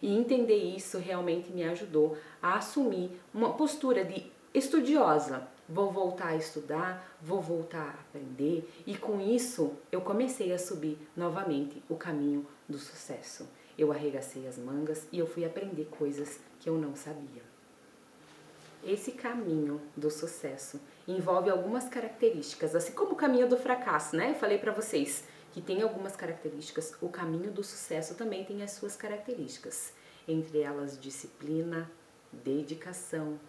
E 0.02 0.12
entender 0.12 0.56
isso 0.56 0.98
realmente 0.98 1.52
me 1.52 1.62
ajudou 1.62 2.18
a 2.42 2.56
assumir 2.56 3.12
uma 3.32 3.52
postura 3.52 4.04
de 4.04 4.26
estudiosa. 4.52 5.46
Vou 5.68 5.92
voltar 5.92 6.28
a 6.28 6.36
estudar, 6.36 7.16
vou 7.22 7.40
voltar 7.40 7.86
a 7.86 8.00
aprender, 8.00 8.68
e 8.84 8.96
com 8.96 9.20
isso 9.20 9.74
eu 9.92 10.00
comecei 10.00 10.52
a 10.52 10.58
subir 10.58 10.98
novamente 11.16 11.80
o 11.88 11.94
caminho 11.94 12.44
do 12.68 12.78
sucesso. 12.78 13.46
Eu 13.76 13.92
arregacei 13.92 14.44
as 14.48 14.58
mangas 14.58 15.06
e 15.12 15.20
eu 15.20 15.26
fui 15.26 15.44
aprender 15.44 15.84
coisas 15.84 16.40
eu 16.68 16.76
não 16.76 16.94
sabia. 16.94 17.42
Esse 18.84 19.12
caminho 19.12 19.80
do 19.96 20.10
sucesso 20.10 20.80
envolve 21.06 21.50
algumas 21.50 21.88
características, 21.88 22.74
assim 22.74 22.92
como 22.92 23.12
o 23.12 23.16
caminho 23.16 23.48
do 23.48 23.56
fracasso, 23.56 24.14
né? 24.14 24.30
Eu 24.30 24.34
falei 24.34 24.58
para 24.58 24.72
vocês 24.72 25.24
que 25.52 25.60
tem 25.60 25.82
algumas 25.82 26.14
características, 26.14 26.94
o 27.00 27.08
caminho 27.08 27.50
do 27.50 27.64
sucesso 27.64 28.14
também 28.14 28.44
tem 28.44 28.62
as 28.62 28.72
suas 28.72 28.94
características, 28.94 29.92
entre 30.28 30.60
elas 30.60 31.00
disciplina, 31.00 31.90
dedicação, 32.32 33.40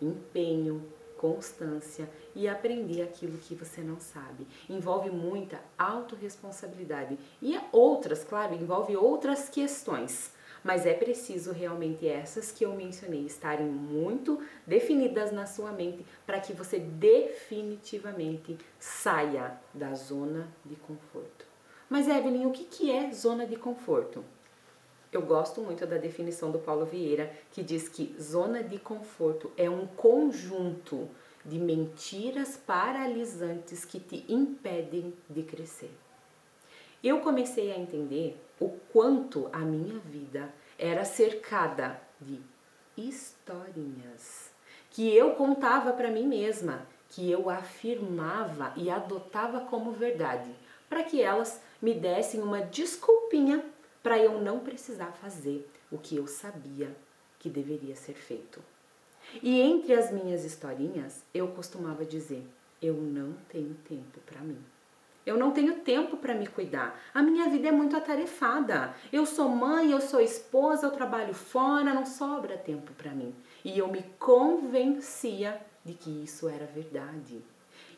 empenho, 0.00 0.90
constância 1.18 2.08
e 2.34 2.48
aprender 2.48 3.02
aquilo 3.02 3.36
que 3.38 3.54
você 3.54 3.80
não 3.80 3.98
sabe. 3.98 4.46
Envolve 4.70 5.10
muita 5.10 5.60
autorresponsabilidade 5.76 7.18
e 7.42 7.58
outras, 7.72 8.22
claro, 8.22 8.54
envolve 8.54 8.96
outras 8.96 9.48
questões. 9.48 10.32
Mas 10.62 10.86
é 10.86 10.94
preciso 10.94 11.52
realmente 11.52 12.06
essas 12.06 12.50
que 12.50 12.64
eu 12.64 12.74
mencionei 12.74 13.24
estarem 13.24 13.66
muito 13.66 14.40
definidas 14.66 15.32
na 15.32 15.46
sua 15.46 15.72
mente 15.72 16.04
para 16.26 16.40
que 16.40 16.52
você 16.52 16.78
definitivamente 16.78 18.58
saia 18.78 19.58
da 19.72 19.94
zona 19.94 20.48
de 20.64 20.76
conforto. 20.76 21.46
Mas 21.88 22.08
Evelyn, 22.08 22.46
o 22.46 22.52
que 22.52 22.90
é 22.90 23.10
zona 23.12 23.46
de 23.46 23.56
conforto? 23.56 24.24
Eu 25.10 25.22
gosto 25.22 25.62
muito 25.62 25.86
da 25.86 25.96
definição 25.96 26.50
do 26.50 26.58
Paulo 26.58 26.84
Vieira, 26.84 27.32
que 27.50 27.62
diz 27.62 27.88
que 27.88 28.14
zona 28.20 28.62
de 28.62 28.78
conforto 28.78 29.50
é 29.56 29.70
um 29.70 29.86
conjunto 29.86 31.08
de 31.44 31.58
mentiras 31.58 32.58
paralisantes 32.58 33.86
que 33.86 33.98
te 33.98 34.24
impedem 34.28 35.14
de 35.30 35.42
crescer. 35.42 35.90
Eu 37.02 37.20
comecei 37.20 37.72
a 37.72 37.78
entender 37.78 38.36
o 38.60 38.70
quanto 38.92 39.48
a 39.52 39.58
minha 39.58 39.98
vida 40.00 40.52
era 40.78 41.04
cercada 41.04 42.00
de 42.20 42.40
historinhas 42.96 44.50
que 44.90 45.14
eu 45.14 45.34
contava 45.34 45.92
para 45.92 46.10
mim 46.10 46.26
mesma, 46.26 46.86
que 47.10 47.30
eu 47.30 47.48
afirmava 47.48 48.72
e 48.76 48.90
adotava 48.90 49.60
como 49.60 49.92
verdade, 49.92 50.50
para 50.88 51.04
que 51.04 51.22
elas 51.22 51.60
me 51.80 51.94
dessem 51.94 52.40
uma 52.42 52.60
desculpinha 52.60 53.64
para 54.02 54.18
eu 54.18 54.40
não 54.40 54.60
precisar 54.60 55.12
fazer 55.12 55.70
o 55.90 55.98
que 55.98 56.16
eu 56.16 56.26
sabia 56.26 56.94
que 57.38 57.48
deveria 57.48 57.94
ser 57.94 58.14
feito. 58.14 58.60
E 59.42 59.60
entre 59.60 59.92
as 59.92 60.10
minhas 60.10 60.44
historinhas, 60.44 61.22
eu 61.34 61.48
costumava 61.48 62.04
dizer: 62.04 62.46
eu 62.80 62.94
não 62.94 63.34
tenho 63.48 63.74
tempo 63.88 64.20
para 64.26 64.40
mim. 64.40 64.58
Eu 65.28 65.36
não 65.36 65.50
tenho 65.50 65.80
tempo 65.80 66.16
para 66.16 66.34
me 66.34 66.46
cuidar. 66.46 66.98
A 67.12 67.20
minha 67.20 67.50
vida 67.50 67.68
é 67.68 67.70
muito 67.70 67.94
atarefada. 67.94 68.94
Eu 69.12 69.26
sou 69.26 69.46
mãe, 69.50 69.92
eu 69.92 70.00
sou 70.00 70.22
esposa, 70.22 70.86
eu 70.86 70.90
trabalho 70.90 71.34
fora, 71.34 71.92
não 71.92 72.06
sobra 72.06 72.56
tempo 72.56 72.92
para 72.94 73.10
mim. 73.10 73.34
E 73.62 73.78
eu 73.78 73.88
me 73.88 74.02
convencia 74.18 75.60
de 75.84 75.92
que 75.92 76.24
isso 76.24 76.48
era 76.48 76.64
verdade. 76.64 77.42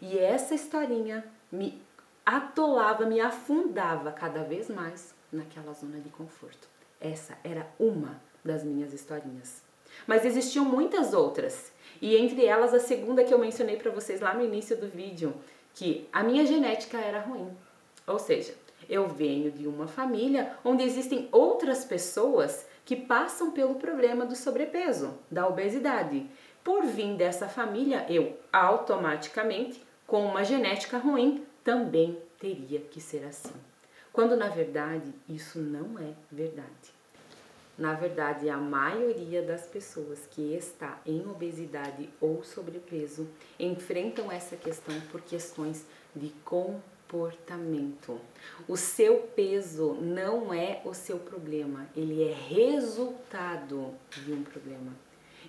E 0.02 0.18
essa 0.18 0.56
historinha 0.56 1.25
me 1.52 1.80
atolava, 2.26 3.06
me 3.06 3.20
afundava 3.20 4.10
cada 4.10 4.42
vez 4.42 4.68
mais 4.68 5.14
naquela 5.32 5.72
zona 5.72 6.00
de 6.00 6.08
conforto. 6.08 6.68
Essa 7.00 7.38
era 7.44 7.64
uma 7.78 8.20
das 8.44 8.64
minhas 8.64 8.92
historinhas. 8.92 9.62
Mas 10.04 10.25
existiam 10.25 10.64
muitas 10.64 11.14
outras, 11.14 11.72
e 12.00 12.16
entre 12.16 12.44
elas 12.44 12.75
a 12.75 12.80
segunda 12.80 13.25
que 13.25 13.32
eu 13.32 13.38
mencionei 13.38 13.76
para 13.76 13.90
vocês 13.90 14.20
lá 14.20 14.34
no 14.34 14.44
início 14.44 14.76
do 14.76 14.88
vídeo, 14.88 15.34
que 15.75 16.09
a 16.12 16.23
minha 16.23 16.45
genética 16.47 16.99
era 16.99 17.21
ruim. 17.21 17.49
Ou 18.07 18.19
seja, 18.19 18.55
eu 18.89 19.09
venho 19.09 19.50
de 19.50 19.67
uma 19.67 19.87
família 19.87 20.57
onde 20.65 20.83
existem 20.83 21.29
outras 21.31 21.85
pessoas 21.85 22.67
que 22.85 22.97
passam 22.97 23.53
pelo 23.53 23.77
problema 23.77 24.27
do 24.27 24.35
sobrepeso, 24.35 25.15
da 25.31 25.47
obesidade. 25.47 26.27
Por 26.65 26.85
vir 26.85 27.17
dessa 27.17 27.49
família, 27.49 28.05
eu 28.09 28.37
automaticamente, 28.53 29.83
com 30.07 30.25
uma 30.25 30.45
genética 30.45 30.99
ruim, 30.99 31.45
também 31.62 32.19
teria 32.39 32.81
que 32.81 33.00
ser 33.00 33.25
assim 33.25 33.53
quando 34.12 34.37
na 34.37 34.49
verdade 34.49 35.12
isso 35.29 35.59
não 35.59 35.99
é 35.99 36.12
verdade. 36.31 37.00
Na 37.79 37.95
verdade, 37.95 38.49
a 38.50 38.59
maioria 38.59 39.43
das 39.43 39.67
pessoas 39.67 40.21
que 40.31 40.55
está 40.55 41.00
em 41.07 41.27
obesidade 41.27 42.11
ou 42.21 42.45
sobrepeso 42.45 43.29
enfrentam 43.59 44.31
essa 44.31 44.57
questão 44.57 45.00
por 45.11 45.21
questões 45.23 45.87
de 46.15 46.29
comportamento. 46.45 48.21
O 48.69 48.77
seu 48.77 49.19
peso 49.35 49.95
não 49.95 50.53
é 50.53 50.83
o 50.85 50.93
seu 50.93 51.19
problema, 51.19 51.89
ele 51.97 52.23
é 52.23 52.35
resultado 52.35 53.95
de 54.11 54.33
um 54.33 54.43
problema. 54.43 54.93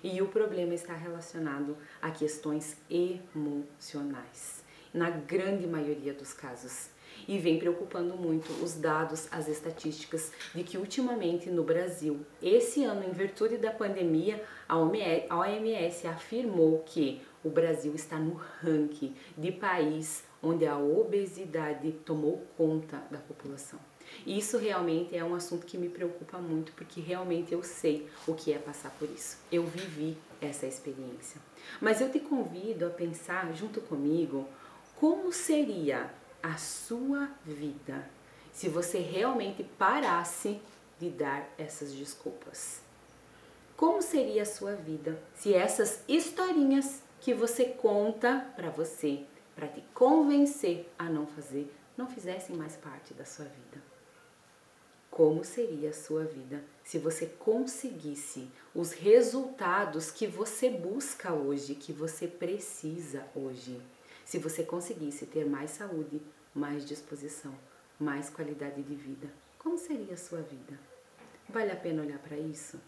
E 0.02 0.20
o 0.22 0.28
problema 0.28 0.74
está 0.74 0.94
relacionado 0.94 1.76
a 2.00 2.10
questões 2.10 2.76
emocionais, 2.90 4.64
na 4.92 5.10
grande 5.10 5.66
maioria 5.66 6.14
dos 6.14 6.32
casos 6.32 6.88
e 7.28 7.38
vem 7.38 7.58
preocupando 7.58 8.16
muito 8.16 8.52
os 8.62 8.74
dados, 8.74 9.28
as 9.30 9.48
estatísticas 9.48 10.32
de 10.54 10.62
que 10.62 10.78
ultimamente 10.78 11.50
no 11.50 11.62
Brasil, 11.62 12.20
esse 12.42 12.84
ano, 12.84 13.04
em 13.04 13.12
virtude 13.12 13.56
da 13.56 13.70
pandemia, 13.70 14.42
a 14.68 14.76
OMS 14.78 16.06
afirmou 16.06 16.82
que 16.86 17.22
o 17.44 17.50
Brasil 17.50 17.94
está 17.94 18.18
no 18.18 18.34
ranking 18.34 19.14
de 19.36 19.50
país 19.50 20.24
onde 20.42 20.66
a 20.66 20.76
obesidade 20.76 21.92
tomou 22.04 22.44
conta 22.56 23.02
da 23.10 23.18
população. 23.18 23.78
E 24.26 24.38
isso 24.38 24.58
realmente 24.58 25.16
é 25.16 25.24
um 25.24 25.34
assunto 25.34 25.66
que 25.66 25.78
me 25.78 25.88
preocupa 25.88 26.38
muito, 26.38 26.72
porque 26.72 27.00
realmente 27.00 27.52
eu 27.52 27.62
sei 27.62 28.08
o 28.26 28.34
que 28.34 28.52
é 28.52 28.58
passar 28.58 28.90
por 28.98 29.08
isso. 29.08 29.38
Eu 29.50 29.64
vivi 29.64 30.16
essa 30.40 30.66
experiência. 30.66 31.40
Mas 31.80 32.00
eu 32.00 32.10
te 32.10 32.20
convido 32.20 32.86
a 32.86 32.90
pensar 32.90 33.52
junto 33.54 33.80
comigo 33.80 34.46
como 34.96 35.32
seria 35.32 36.10
a 36.42 36.56
sua 36.56 37.28
vida 37.44 38.08
se 38.52 38.68
você 38.68 38.98
realmente 38.98 39.62
parasse 39.62 40.60
de 40.98 41.08
dar 41.10 41.48
essas 41.56 41.92
desculpas? 41.92 42.80
Como 43.76 44.02
seria 44.02 44.42
a 44.42 44.46
sua 44.46 44.74
vida 44.74 45.20
se 45.34 45.54
essas 45.54 46.02
historinhas 46.08 47.02
que 47.20 47.32
você 47.32 47.66
conta 47.66 48.46
para 48.56 48.70
você, 48.70 49.24
para 49.54 49.68
te 49.68 49.80
convencer 49.94 50.92
a 50.98 51.04
não 51.04 51.26
fazer, 51.26 51.72
não 51.96 52.06
fizessem 52.06 52.56
mais 52.56 52.76
parte 52.76 53.14
da 53.14 53.24
sua 53.24 53.44
vida? 53.44 53.82
Como 55.10 55.44
seria 55.44 55.90
a 55.90 55.94
sua 55.94 56.24
vida 56.24 56.64
se 56.82 56.98
você 56.98 57.26
conseguisse 57.26 58.50
os 58.74 58.92
resultados 58.92 60.10
que 60.10 60.26
você 60.26 60.70
busca 60.70 61.32
hoje, 61.32 61.74
que 61.74 61.92
você 61.92 62.26
precisa 62.26 63.26
hoje? 63.34 63.78
Se 64.32 64.38
você 64.38 64.62
conseguisse 64.62 65.26
ter 65.26 65.44
mais 65.44 65.72
saúde, 65.72 66.22
mais 66.54 66.86
disposição, 66.86 67.54
mais 68.00 68.30
qualidade 68.30 68.82
de 68.82 68.94
vida, 68.94 69.28
como 69.58 69.76
seria 69.76 70.14
a 70.14 70.16
sua 70.16 70.40
vida? 70.40 70.80
Vale 71.50 71.70
a 71.70 71.76
pena 71.76 72.02
olhar 72.02 72.18
para 72.18 72.38
isso? 72.38 72.80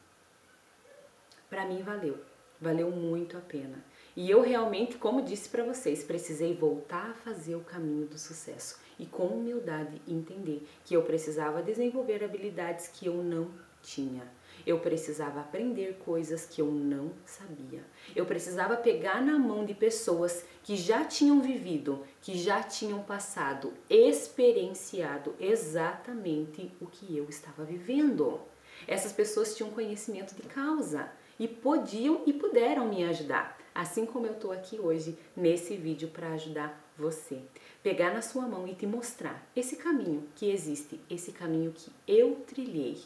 Para 1.50 1.66
mim 1.66 1.82
valeu, 1.82 2.18
valeu 2.58 2.90
muito 2.90 3.36
a 3.36 3.42
pena. 3.42 3.84
E 4.16 4.30
eu 4.30 4.40
realmente, 4.40 4.96
como 4.96 5.20
disse 5.20 5.50
para 5.50 5.64
vocês, 5.64 6.02
precisei 6.02 6.56
voltar 6.56 7.10
a 7.10 7.14
fazer 7.14 7.56
o 7.56 7.60
caminho 7.60 8.06
do 8.06 8.16
sucesso 8.16 8.80
e 8.98 9.04
com 9.04 9.26
humildade 9.26 10.00
entender 10.08 10.66
que 10.82 10.96
eu 10.96 11.02
precisava 11.02 11.62
desenvolver 11.62 12.24
habilidades 12.24 12.88
que 12.88 13.04
eu 13.04 13.22
não 13.22 13.50
tinha 13.84 14.24
eu 14.66 14.78
precisava 14.78 15.40
aprender 15.40 15.98
coisas 16.04 16.46
que 16.46 16.60
eu 16.60 16.66
não 16.66 17.12
sabia. 17.24 17.84
Eu 18.16 18.24
precisava 18.24 18.76
pegar 18.76 19.20
na 19.20 19.38
mão 19.38 19.64
de 19.64 19.74
pessoas 19.74 20.44
que 20.62 20.76
já 20.76 21.04
tinham 21.04 21.40
vivido, 21.40 22.04
que 22.22 22.36
já 22.36 22.62
tinham 22.62 23.02
passado, 23.02 23.74
experienciado 23.90 25.34
exatamente 25.38 26.72
o 26.80 26.86
que 26.86 27.16
eu 27.16 27.28
estava 27.28 27.64
vivendo. 27.64 28.40
Essas 28.88 29.12
pessoas 29.12 29.54
tinham 29.56 29.70
conhecimento 29.70 30.34
de 30.34 30.42
causa 30.42 31.08
e 31.38 31.46
podiam 31.46 32.22
e 32.26 32.32
puderam 32.32 32.88
me 32.88 33.04
ajudar, 33.04 33.58
assim 33.74 34.06
como 34.06 34.26
eu 34.26 34.32
estou 34.32 34.52
aqui 34.52 34.78
hoje 34.78 35.18
nesse 35.36 35.76
vídeo 35.76 36.08
para 36.08 36.32
ajudar 36.32 36.80
você, 36.96 37.40
pegar 37.82 38.14
na 38.14 38.22
sua 38.22 38.46
mão 38.46 38.68
e 38.68 38.74
te 38.74 38.86
mostrar 38.86 39.44
esse 39.54 39.76
caminho 39.76 40.28
que 40.36 40.50
existe, 40.50 41.00
esse 41.10 41.32
caminho 41.32 41.72
que 41.72 41.90
eu 42.06 42.36
trilhei, 42.46 43.02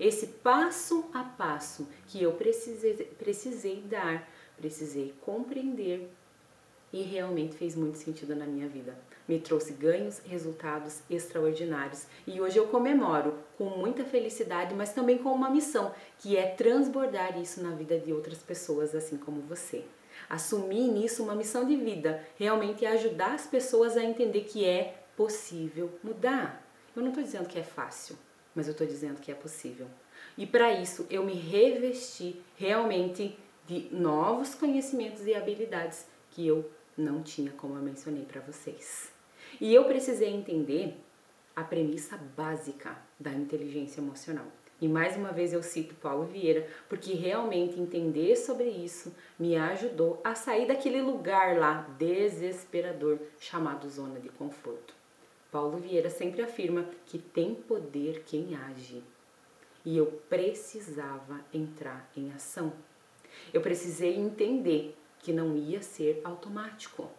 esse 0.00 0.26
passo 0.26 1.04
a 1.12 1.22
passo 1.22 1.86
que 2.06 2.22
eu 2.22 2.32
precisei, 2.32 2.94
precisei 3.18 3.82
dar, 3.82 4.26
precisei 4.56 5.12
compreender 5.20 6.10
e 6.90 7.02
realmente 7.02 7.54
fez 7.54 7.76
muito 7.76 7.98
sentido 7.98 8.34
na 8.34 8.46
minha 8.46 8.66
vida. 8.66 8.96
Me 9.28 9.38
trouxe 9.38 9.74
ganhos, 9.74 10.18
resultados 10.20 11.00
extraordinários 11.10 12.06
e 12.26 12.40
hoje 12.40 12.56
eu 12.56 12.68
comemoro 12.68 13.34
com 13.58 13.66
muita 13.66 14.02
felicidade, 14.02 14.74
mas 14.74 14.94
também 14.94 15.18
com 15.18 15.34
uma 15.34 15.50
missão 15.50 15.92
que 16.18 16.34
é 16.34 16.46
transbordar 16.46 17.38
isso 17.38 17.62
na 17.62 17.72
vida 17.72 17.98
de 17.98 18.10
outras 18.10 18.38
pessoas, 18.38 18.94
assim 18.94 19.18
como 19.18 19.42
você. 19.42 19.84
Assumir 20.30 20.88
nisso 20.88 21.22
uma 21.22 21.34
missão 21.34 21.66
de 21.66 21.76
vida, 21.76 22.24
realmente 22.38 22.86
ajudar 22.86 23.34
as 23.34 23.46
pessoas 23.46 23.98
a 23.98 24.02
entender 24.02 24.44
que 24.44 24.64
é 24.64 25.04
possível 25.14 25.90
mudar. 26.02 26.66
Eu 26.96 27.02
não 27.02 27.10
estou 27.10 27.22
dizendo 27.22 27.46
que 27.46 27.58
é 27.58 27.62
fácil, 27.62 28.16
mas 28.54 28.66
eu 28.66 28.72
estou 28.72 28.86
dizendo 28.86 29.20
que 29.20 29.30
é 29.30 29.34
possível. 29.34 29.86
E 30.36 30.46
para 30.46 30.72
isso 30.72 31.06
eu 31.10 31.24
me 31.24 31.34
revesti 31.34 32.40
realmente 32.56 33.38
de 33.66 33.88
novos 33.92 34.54
conhecimentos 34.54 35.26
e 35.26 35.34
habilidades 35.34 36.06
que 36.30 36.46
eu 36.46 36.70
não 36.96 37.22
tinha, 37.22 37.52
como 37.52 37.76
eu 37.76 37.82
mencionei 37.82 38.24
para 38.24 38.40
vocês. 38.40 39.12
E 39.60 39.74
eu 39.74 39.84
precisei 39.84 40.30
entender 40.30 40.96
a 41.54 41.62
premissa 41.62 42.16
básica 42.36 42.96
da 43.18 43.32
inteligência 43.32 44.00
emocional. 44.00 44.46
E 44.80 44.88
mais 44.88 45.16
uma 45.16 45.30
vez 45.30 45.52
eu 45.52 45.62
cito 45.62 45.94
Paulo 45.96 46.24
Vieira, 46.24 46.66
porque 46.88 47.12
realmente 47.12 47.78
entender 47.78 48.34
sobre 48.36 48.68
isso 48.68 49.14
me 49.38 49.56
ajudou 49.56 50.20
a 50.24 50.34
sair 50.34 50.66
daquele 50.66 51.02
lugar 51.02 51.58
lá 51.58 51.86
desesperador 51.98 53.18
chamado 53.38 53.90
zona 53.90 54.18
de 54.18 54.30
conforto. 54.30 54.99
Paulo 55.50 55.78
Vieira 55.78 56.08
sempre 56.08 56.42
afirma 56.42 56.86
que 57.06 57.18
tem 57.18 57.54
poder 57.54 58.22
quem 58.24 58.54
age. 58.54 59.02
E 59.84 59.96
eu 59.96 60.06
precisava 60.28 61.40
entrar 61.52 62.08
em 62.16 62.30
ação. 62.32 62.72
Eu 63.52 63.60
precisei 63.60 64.16
entender 64.16 64.96
que 65.18 65.32
não 65.32 65.56
ia 65.56 65.82
ser 65.82 66.20
automático, 66.24 67.10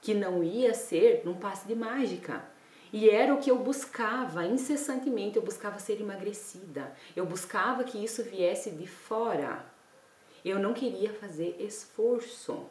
que 0.00 0.14
não 0.14 0.42
ia 0.42 0.74
ser 0.74 1.22
num 1.24 1.34
passe 1.34 1.66
de 1.66 1.74
mágica. 1.74 2.44
E 2.92 3.08
era 3.08 3.34
o 3.34 3.38
que 3.38 3.50
eu 3.50 3.58
buscava 3.58 4.44
incessantemente, 4.44 5.36
eu 5.36 5.42
buscava 5.42 5.78
ser 5.78 6.00
emagrecida, 6.00 6.94
eu 7.16 7.24
buscava 7.24 7.84
que 7.84 8.02
isso 8.02 8.22
viesse 8.22 8.70
de 8.70 8.86
fora. 8.86 9.64
Eu 10.44 10.58
não 10.58 10.74
queria 10.74 11.12
fazer 11.12 11.56
esforço. 11.58 12.66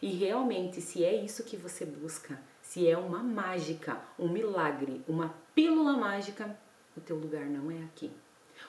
E 0.00 0.08
realmente, 0.08 0.80
se 0.80 1.04
é 1.04 1.14
isso 1.14 1.44
que 1.44 1.56
você 1.56 1.84
busca, 1.84 2.40
se 2.72 2.88
é 2.88 2.96
uma 2.96 3.18
mágica, 3.18 4.00
um 4.18 4.30
milagre, 4.30 5.02
uma 5.06 5.34
pílula 5.54 5.92
mágica, 5.92 6.58
o 6.96 7.02
teu 7.02 7.16
lugar 7.16 7.44
não 7.44 7.70
é 7.70 7.84
aqui. 7.84 8.10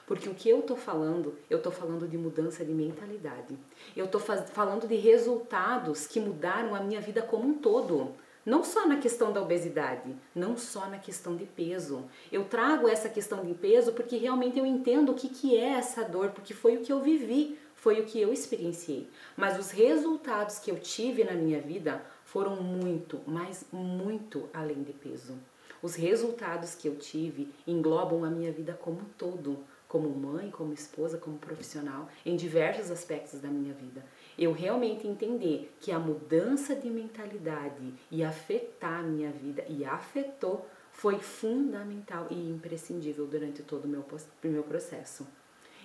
Porque 0.06 0.28
o 0.28 0.34
que 0.34 0.46
eu 0.46 0.60
tô 0.60 0.76
falando, 0.76 1.38
eu 1.48 1.62
tô 1.62 1.70
falando 1.70 2.06
de 2.06 2.18
mudança 2.18 2.62
de 2.66 2.74
mentalidade. 2.74 3.56
Eu 3.96 4.06
tô 4.06 4.18
falando 4.18 4.86
de 4.86 4.94
resultados 4.94 6.06
que 6.06 6.20
mudaram 6.20 6.74
a 6.74 6.80
minha 6.80 7.00
vida 7.00 7.22
como 7.22 7.48
um 7.48 7.54
todo. 7.54 8.12
Não 8.44 8.62
só 8.62 8.86
na 8.86 8.98
questão 8.98 9.32
da 9.32 9.40
obesidade, 9.40 10.14
não 10.34 10.54
só 10.54 10.86
na 10.86 10.98
questão 10.98 11.34
de 11.34 11.46
peso. 11.46 12.04
Eu 12.30 12.44
trago 12.44 12.86
essa 12.86 13.08
questão 13.08 13.42
de 13.42 13.54
peso 13.54 13.94
porque 13.94 14.18
realmente 14.18 14.58
eu 14.58 14.66
entendo 14.66 15.12
o 15.12 15.14
que, 15.14 15.30
que 15.30 15.56
é 15.56 15.78
essa 15.78 16.04
dor, 16.04 16.28
porque 16.32 16.52
foi 16.52 16.76
o 16.76 16.82
que 16.82 16.92
eu 16.92 17.00
vivi, 17.00 17.58
foi 17.74 18.00
o 18.00 18.04
que 18.04 18.20
eu 18.20 18.34
experienciei. 18.34 19.08
Mas 19.34 19.58
os 19.58 19.70
resultados 19.70 20.58
que 20.58 20.70
eu 20.70 20.78
tive 20.78 21.24
na 21.24 21.32
minha 21.32 21.62
vida 21.62 22.04
foram 22.34 22.56
muito, 22.56 23.20
mas 23.28 23.64
muito 23.72 24.50
além 24.52 24.82
de 24.82 24.92
peso. 24.92 25.38
Os 25.80 25.94
resultados 25.94 26.74
que 26.74 26.88
eu 26.88 26.96
tive 26.96 27.48
englobam 27.64 28.24
a 28.24 28.28
minha 28.28 28.50
vida 28.50 28.72
como 28.72 29.02
um 29.02 29.04
todo, 29.16 29.58
como 29.86 30.08
mãe, 30.08 30.50
como 30.50 30.74
esposa, 30.74 31.16
como 31.16 31.38
profissional, 31.38 32.08
em 32.26 32.34
diversos 32.34 32.90
aspectos 32.90 33.40
da 33.40 33.46
minha 33.46 33.72
vida. 33.72 34.04
Eu 34.36 34.50
realmente 34.50 35.06
entender 35.06 35.72
que 35.80 35.92
a 35.92 35.98
mudança 36.00 36.74
de 36.74 36.90
mentalidade 36.90 37.94
e 38.10 38.24
afetar 38.24 38.98
a 38.98 39.04
minha 39.04 39.30
vida 39.30 39.64
e 39.68 39.84
afetou 39.84 40.66
foi 40.90 41.20
fundamental 41.20 42.26
e 42.30 42.50
imprescindível 42.50 43.28
durante 43.28 43.62
todo 43.62 43.84
o 43.84 43.88
meu, 43.88 44.04
meu 44.42 44.64
processo. 44.64 45.24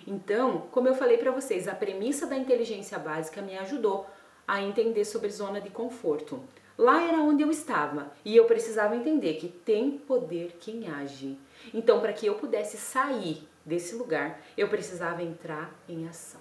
Então, 0.04 0.66
como 0.72 0.88
eu 0.88 0.94
falei 0.96 1.18
para 1.18 1.30
vocês, 1.30 1.68
a 1.68 1.74
premissa 1.76 2.26
da 2.26 2.36
inteligência 2.36 2.98
básica 2.98 3.40
me 3.40 3.56
ajudou 3.56 4.08
a 4.50 4.60
entender 4.60 5.04
sobre 5.04 5.30
zona 5.30 5.60
de 5.60 5.70
conforto. 5.70 6.42
Lá 6.76 7.04
era 7.04 7.18
onde 7.18 7.40
eu 7.40 7.52
estava 7.52 8.12
e 8.24 8.34
eu 8.34 8.46
precisava 8.46 8.96
entender 8.96 9.34
que 9.34 9.46
tem 9.46 9.96
poder 9.96 10.56
quem 10.58 10.90
age. 10.90 11.38
Então, 11.72 12.00
para 12.00 12.12
que 12.12 12.26
eu 12.26 12.34
pudesse 12.34 12.76
sair 12.76 13.46
desse 13.64 13.94
lugar, 13.94 14.42
eu 14.56 14.66
precisava 14.66 15.22
entrar 15.22 15.72
em 15.88 16.08
ação, 16.08 16.40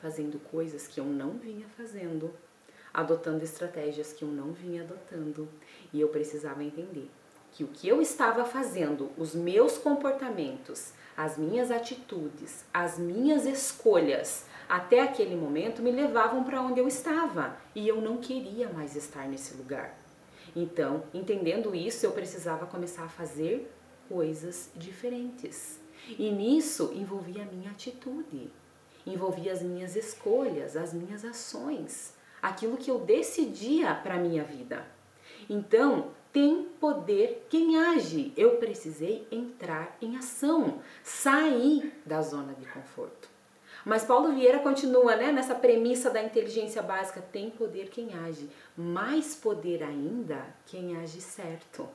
fazendo 0.00 0.38
coisas 0.38 0.88
que 0.88 0.98
eu 0.98 1.04
não 1.04 1.32
vinha 1.32 1.66
fazendo, 1.76 2.32
adotando 2.94 3.44
estratégias 3.44 4.14
que 4.14 4.24
eu 4.24 4.28
não 4.28 4.52
vinha 4.52 4.80
adotando, 4.80 5.46
e 5.92 6.00
eu 6.00 6.08
precisava 6.08 6.64
entender 6.64 7.10
que 7.52 7.62
o 7.62 7.68
que 7.68 7.86
eu 7.86 8.00
estava 8.00 8.42
fazendo, 8.46 9.10
os 9.18 9.34
meus 9.34 9.76
comportamentos, 9.76 10.94
as 11.14 11.36
minhas 11.36 11.70
atitudes, 11.70 12.64
as 12.72 12.98
minhas 12.98 13.44
escolhas, 13.44 14.46
até 14.72 15.02
aquele 15.02 15.36
momento 15.36 15.82
me 15.82 15.92
levavam 15.92 16.42
para 16.44 16.62
onde 16.62 16.80
eu 16.80 16.88
estava 16.88 17.54
e 17.74 17.86
eu 17.86 18.00
não 18.00 18.16
queria 18.16 18.70
mais 18.70 18.96
estar 18.96 19.28
nesse 19.28 19.54
lugar. 19.54 19.98
Então, 20.56 21.04
entendendo 21.12 21.74
isso, 21.74 22.06
eu 22.06 22.12
precisava 22.12 22.64
começar 22.64 23.04
a 23.04 23.08
fazer 23.10 23.70
coisas 24.08 24.70
diferentes. 24.74 25.78
E 26.18 26.30
nisso 26.30 26.90
envolvia 26.94 27.42
a 27.42 27.54
minha 27.54 27.70
atitude, 27.70 28.50
envolvia 29.06 29.52
as 29.52 29.60
minhas 29.60 29.94
escolhas, 29.94 30.74
as 30.74 30.94
minhas 30.94 31.22
ações, 31.22 32.14
aquilo 32.40 32.78
que 32.78 32.90
eu 32.90 33.00
decidia 33.00 33.94
para 33.94 34.14
a 34.14 34.20
minha 34.20 34.42
vida. 34.42 34.86
Então, 35.50 36.12
tem 36.32 36.64
poder 36.80 37.46
quem 37.50 37.76
age. 37.76 38.32
Eu 38.38 38.56
precisei 38.56 39.28
entrar 39.30 39.98
em 40.00 40.16
ação, 40.16 40.80
sair 41.04 41.92
da 42.06 42.22
zona 42.22 42.54
de 42.54 42.64
conforto. 42.64 43.31
Mas 43.84 44.04
Paulo 44.04 44.32
Vieira 44.32 44.60
continua 44.60 45.16
né, 45.16 45.32
nessa 45.32 45.54
premissa 45.54 46.10
da 46.10 46.22
inteligência 46.22 46.82
básica: 46.82 47.20
tem 47.20 47.50
poder 47.50 47.88
quem 47.88 48.14
age, 48.14 48.48
mais 48.76 49.34
poder 49.34 49.82
ainda 49.82 50.46
quem 50.66 50.96
age 50.96 51.20
certo. 51.20 51.88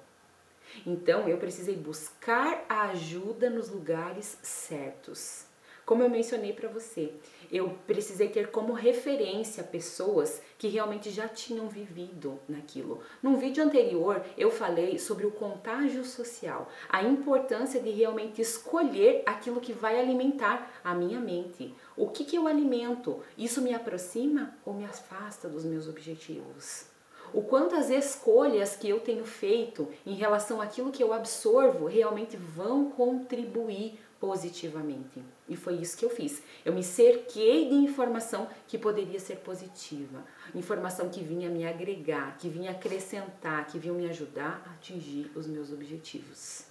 Então 0.86 1.28
eu 1.28 1.38
precisei 1.38 1.76
buscar 1.76 2.66
a 2.68 2.90
ajuda 2.90 3.50
nos 3.50 3.70
lugares 3.70 4.38
certos. 4.42 5.46
Como 5.86 6.04
eu 6.04 6.10
mencionei 6.10 6.52
para 6.52 6.68
você, 6.68 7.14
eu 7.52 7.78
precisei 7.86 8.30
ter 8.30 8.52
como 8.52 8.74
referência 8.74 9.64
pessoas 9.64 10.42
que 10.58 10.68
realmente 10.68 11.10
já 11.10 11.28
tinham 11.28 11.68
vivido 11.68 12.40
naquilo. 12.48 13.02
Num 13.22 13.38
vídeo 13.38 13.64
anterior, 13.64 14.24
eu 14.38 14.52
falei 14.52 14.98
sobre 15.00 15.26
o 15.26 15.32
contágio 15.32 16.04
social, 16.04 16.70
a 16.90 17.04
importância 17.04 17.80
de 17.80 17.92
realmente 17.92 18.42
escolher 18.42 19.24
aquilo 19.26 19.62
que 19.62 19.74
vai 19.74 20.00
alimentar 20.00 20.72
a 20.84 20.94
minha 20.94 21.20
mente. 21.20 21.74
O 21.96 22.08
que, 22.08 22.26
que 22.26 22.36
eu 22.36 22.48
alimento? 22.48 23.22
Isso 23.38 23.62
me 23.62 23.74
aproxima 23.74 24.56
ou 24.66 24.74
me 24.74 24.86
afasta 24.86 25.48
dos 25.48 25.64
meus 25.64 25.88
objetivos? 25.88 26.86
o 27.34 27.42
quanto 27.42 27.76
as 27.76 27.90
escolhas 27.90 28.76
que 28.76 28.90
eu 28.90 29.00
tenho 29.00 29.26
feito 29.26 29.88
em 30.06 30.14
relação 30.14 30.62
àquilo 30.62 30.92
que 30.92 31.04
eu 31.04 31.14
absorvo 31.14 31.86
realmente 31.86 32.38
vão 32.38 32.90
contribuir 32.90 34.00
positivamente. 34.20 35.24
E 35.48 35.56
foi 35.56 35.76
isso 35.76 35.98
que 35.98 36.06
eu 36.06 36.10
fiz. 36.10 36.42
Eu 36.66 36.74
me 36.74 36.84
cerquei 36.84 37.70
de 37.70 37.76
informação 37.76 38.48
que 38.68 38.78
poderia 38.78 39.20
ser 39.20 39.38
positiva, 39.38 40.24
informação 40.56 41.10
que 41.10 41.24
vinha 41.24 41.50
me 41.50 41.68
agregar, 41.68 42.38
que 42.38 42.50
vinha 42.50 42.72
acrescentar, 42.72 43.68
que 43.68 43.78
vinha 43.78 43.94
me 43.94 44.10
ajudar 44.10 44.64
a 44.66 44.72
atingir 44.72 45.32
os 45.36 45.48
meus 45.48 45.72
objetivos. 45.72 46.66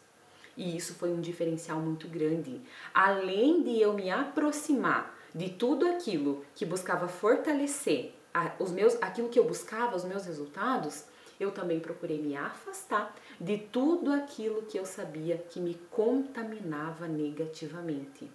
E 0.57 0.77
isso 0.77 0.95
foi 0.95 1.11
um 1.11 1.21
diferencial 1.21 1.79
muito 1.81 2.09
grande. 2.09 2.61
Além 2.93 3.63
de 3.63 3.81
eu 3.81 3.93
me 3.93 4.11
aproximar 4.11 5.15
de 5.35 5.51
tudo 5.51 5.87
aquilo 5.87 6.45
que 6.55 6.65
buscava 6.65 7.07
fortalecer 7.07 8.15
os 8.59 8.71
meus, 8.71 9.01
aquilo 9.03 9.29
que 9.29 9.39
eu 9.39 9.45
buscava, 9.45 9.97
os 9.97 10.05
meus 10.05 10.25
resultados, 10.25 11.05
eu 11.39 11.51
também 11.53 11.81
procurei 11.81 12.21
me 12.21 12.37
afastar 12.37 13.15
de 13.41 13.59
tudo 13.59 14.13
aquilo 14.13 14.63
que 14.63 14.79
eu 14.79 14.85
sabia 14.85 15.39
que 15.39 15.61
me 15.61 15.75
contaminava 15.91 17.07
negativamente. 17.07 18.31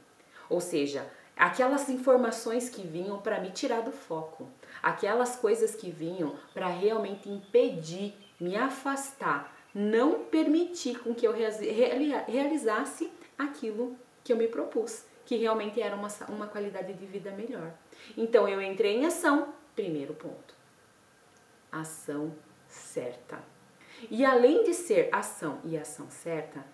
Ou 0.49 0.61
seja, 0.61 1.09
aquelas 1.35 1.89
informações 1.89 2.69
que 2.69 2.81
vinham 2.81 3.19
para 3.21 3.39
me 3.39 3.51
tirar 3.51 3.81
do 3.81 3.91
foco, 3.91 4.47
aquelas 4.81 5.35
coisas 5.35 5.75
que 5.75 5.89
vinham 5.89 6.35
para 6.53 6.67
realmente 6.67 7.29
impedir, 7.29 8.13
me 8.39 8.55
afastar, 8.55 9.55
não 9.73 10.25
permitir 10.25 10.99
com 10.99 11.15
que 11.15 11.25
eu 11.25 11.33
realizasse 12.27 13.11
aquilo 13.37 13.95
que 14.23 14.33
eu 14.33 14.37
me 14.37 14.47
propus, 14.47 15.05
que 15.25 15.37
realmente 15.37 15.81
era 15.81 15.95
uma, 15.95 16.09
uma 16.29 16.47
qualidade 16.47 16.93
de 16.93 17.05
vida 17.05 17.31
melhor. 17.31 17.71
Então 18.17 18.47
eu 18.47 18.61
entrei 18.61 18.97
em 18.97 19.05
ação, 19.05 19.53
Primeiro 19.75 20.13
ponto. 20.13 20.53
Ação 21.71 22.33
certa. 22.71 23.39
E 24.09 24.25
além 24.25 24.63
de 24.63 24.73
ser 24.73 25.09
ação 25.11 25.59
e 25.63 25.77
ação 25.77 26.09
certa, 26.09 26.65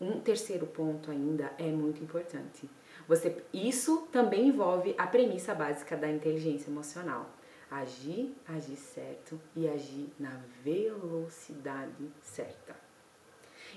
um 0.00 0.20
terceiro 0.20 0.66
ponto 0.66 1.10
ainda 1.10 1.52
é 1.58 1.70
muito 1.70 2.02
importante. 2.02 2.68
Você, 3.06 3.42
isso 3.52 4.08
também 4.12 4.48
envolve 4.48 4.94
a 4.98 5.06
premissa 5.06 5.54
básica 5.54 5.96
da 5.96 6.10
inteligência 6.10 6.70
emocional. 6.70 7.30
Agir, 7.70 8.34
agir 8.46 8.76
certo 8.76 9.40
e 9.54 9.68
agir 9.68 10.10
na 10.18 10.40
velocidade 10.62 12.10
certa. 12.22 12.76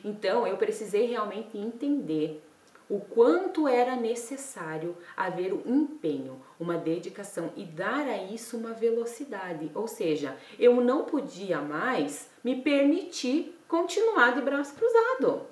Então, 0.03 0.47
eu 0.47 0.57
precisei 0.57 1.07
realmente 1.07 1.57
entender 1.57 2.41
o 2.91 2.99
quanto 2.99 3.69
era 3.69 3.95
necessário 3.95 4.97
haver 5.15 5.53
um 5.53 5.83
empenho, 5.83 6.41
uma 6.59 6.77
dedicação 6.77 7.53
e 7.55 7.63
dar 7.63 8.05
a 8.05 8.21
isso 8.21 8.57
uma 8.57 8.73
velocidade. 8.73 9.71
Ou 9.73 9.87
seja, 9.87 10.35
eu 10.59 10.75
não 10.81 11.05
podia 11.05 11.61
mais 11.61 12.29
me 12.43 12.61
permitir 12.61 13.57
continuar 13.65 14.35
de 14.35 14.41
braço 14.41 14.75
cruzado. 14.75 15.43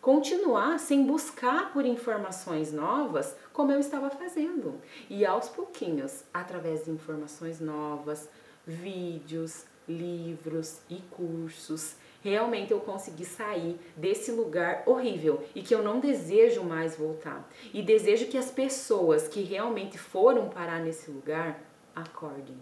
Continuar 0.00 0.80
sem 0.80 1.04
buscar 1.06 1.72
por 1.72 1.86
informações 1.86 2.72
novas 2.72 3.36
como 3.52 3.70
eu 3.70 3.78
estava 3.78 4.10
fazendo. 4.10 4.80
E 5.08 5.24
aos 5.24 5.48
pouquinhos, 5.48 6.24
através 6.34 6.84
de 6.84 6.90
informações 6.90 7.60
novas, 7.60 8.28
vídeos, 8.66 9.66
livros 9.88 10.80
e 10.90 10.96
cursos, 11.12 11.94
realmente 12.26 12.72
eu 12.72 12.80
consegui 12.80 13.24
sair 13.24 13.78
desse 13.96 14.32
lugar 14.32 14.82
horrível 14.84 15.44
e 15.54 15.62
que 15.62 15.72
eu 15.72 15.80
não 15.80 16.00
desejo 16.00 16.64
mais 16.64 16.96
voltar. 16.96 17.48
E 17.72 17.80
desejo 17.80 18.26
que 18.26 18.36
as 18.36 18.50
pessoas 18.50 19.28
que 19.28 19.42
realmente 19.42 19.96
foram 19.96 20.48
parar 20.48 20.80
nesse 20.80 21.08
lugar 21.08 21.60
acordem. 21.94 22.56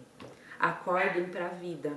Acordem 0.59 1.25
para 1.25 1.47
a 1.47 1.49
vida. 1.49 1.93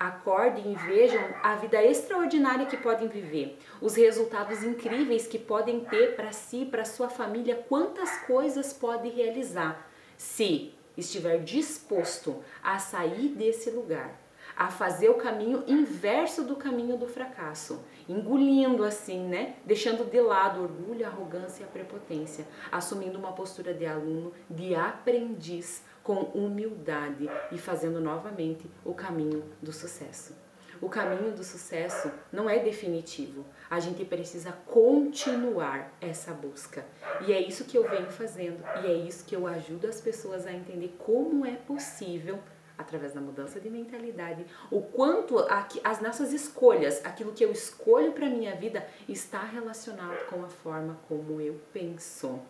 Acordem 0.00 0.72
e 0.72 0.74
vejam 0.74 1.22
a 1.44 1.54
vida 1.54 1.80
extraordinária 1.80 2.66
que 2.66 2.76
podem 2.76 3.06
viver, 3.06 3.56
os 3.80 3.94
resultados 3.94 4.64
incríveis 4.64 5.28
que 5.28 5.38
podem 5.38 5.84
ter 5.84 6.16
para 6.16 6.32
si, 6.32 6.64
para 6.64 6.84
sua 6.84 7.08
família, 7.08 7.64
quantas 7.68 8.16
coisas 8.26 8.72
pode 8.72 9.08
realizar 9.10 9.88
se 10.16 10.74
estiver 10.96 11.38
disposto 11.44 12.42
a 12.64 12.80
sair 12.80 13.28
desse 13.28 13.70
lugar 13.70 14.21
a 14.62 14.68
fazer 14.68 15.08
o 15.08 15.14
caminho 15.14 15.64
inverso 15.66 16.44
do 16.44 16.54
caminho 16.54 16.96
do 16.96 17.08
fracasso, 17.08 17.82
engolindo 18.08 18.84
assim, 18.84 19.26
né? 19.26 19.56
Deixando 19.66 20.08
de 20.08 20.20
lado 20.20 20.60
o 20.60 20.62
orgulho, 20.62 21.04
a 21.04 21.08
arrogância 21.08 21.64
e 21.64 21.66
a 21.66 21.68
prepotência, 21.68 22.46
assumindo 22.70 23.18
uma 23.18 23.32
postura 23.32 23.74
de 23.74 23.84
aluno, 23.84 24.32
de 24.48 24.72
aprendiz 24.76 25.82
com 26.00 26.14
humildade 26.14 27.28
e 27.50 27.58
fazendo 27.58 28.00
novamente 28.00 28.70
o 28.84 28.94
caminho 28.94 29.42
do 29.60 29.72
sucesso. 29.72 30.32
O 30.80 30.88
caminho 30.88 31.32
do 31.32 31.42
sucesso 31.42 32.12
não 32.30 32.48
é 32.48 32.60
definitivo. 32.60 33.44
A 33.68 33.80
gente 33.80 34.04
precisa 34.04 34.52
continuar 34.66 35.92
essa 36.00 36.32
busca. 36.32 36.86
E 37.26 37.32
é 37.32 37.40
isso 37.40 37.64
que 37.64 37.76
eu 37.76 37.88
venho 37.88 38.10
fazendo 38.12 38.62
e 38.84 38.86
é 38.86 38.94
isso 38.94 39.24
que 39.24 39.34
eu 39.34 39.48
ajudo 39.48 39.88
as 39.88 40.00
pessoas 40.00 40.46
a 40.46 40.52
entender 40.52 40.94
como 40.98 41.44
é 41.44 41.56
possível 41.56 42.38
através 42.76 43.12
da 43.12 43.20
mudança 43.20 43.60
de 43.60 43.70
mentalidade, 43.70 44.44
o 44.70 44.82
quanto 44.82 45.38
as 45.84 46.00
nossas 46.00 46.32
escolhas, 46.32 47.04
aquilo 47.04 47.32
que 47.32 47.44
eu 47.44 47.52
escolho 47.52 48.12
para 48.12 48.28
minha 48.28 48.54
vida, 48.54 48.86
está 49.08 49.42
relacionado 49.42 50.26
com 50.26 50.44
a 50.44 50.48
forma 50.48 50.98
como 51.08 51.40
eu 51.40 51.60
penso. 51.72 52.40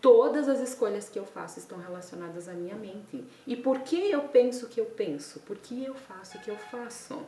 Todas 0.00 0.48
as 0.48 0.60
escolhas 0.60 1.08
que 1.08 1.18
eu 1.18 1.24
faço 1.24 1.60
estão 1.60 1.78
relacionadas 1.78 2.48
à 2.48 2.52
minha 2.52 2.74
mente. 2.74 3.24
E 3.46 3.54
por 3.54 3.80
que 3.80 4.10
eu 4.10 4.22
penso 4.22 4.66
o 4.66 4.68
que 4.68 4.80
eu 4.80 4.86
penso? 4.86 5.40
Por 5.40 5.56
que 5.56 5.84
eu 5.84 5.94
faço 5.94 6.38
o 6.38 6.40
que 6.40 6.50
eu 6.50 6.56
faço? 6.56 7.24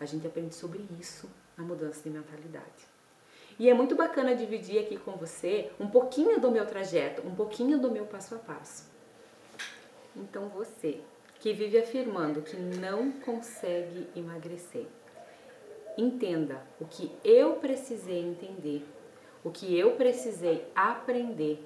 A 0.00 0.04
gente 0.04 0.26
aprende 0.26 0.54
sobre 0.54 0.86
isso 1.00 1.28
na 1.56 1.64
mudança 1.64 2.00
de 2.02 2.10
mentalidade. 2.10 2.86
E 3.58 3.68
é 3.68 3.74
muito 3.74 3.96
bacana 3.96 4.36
dividir 4.36 4.78
aqui 4.78 4.96
com 4.96 5.16
você 5.16 5.72
um 5.80 5.88
pouquinho 5.88 6.38
do 6.38 6.52
meu 6.52 6.64
trajeto, 6.64 7.26
um 7.26 7.34
pouquinho 7.34 7.80
do 7.80 7.90
meu 7.90 8.06
passo 8.06 8.36
a 8.36 8.38
passo. 8.38 8.88
Então 10.14 10.48
você 10.48 11.00
que 11.40 11.52
vive 11.52 11.78
afirmando 11.78 12.42
que 12.42 12.56
não 12.56 13.12
consegue 13.12 14.08
emagrecer. 14.14 14.86
Entenda 15.96 16.62
o 16.80 16.84
que 16.84 17.10
eu 17.24 17.54
precisei 17.54 18.20
entender, 18.20 18.86
o 19.42 19.50
que 19.50 19.76
eu 19.76 19.92
precisei 19.92 20.70
aprender 20.74 21.64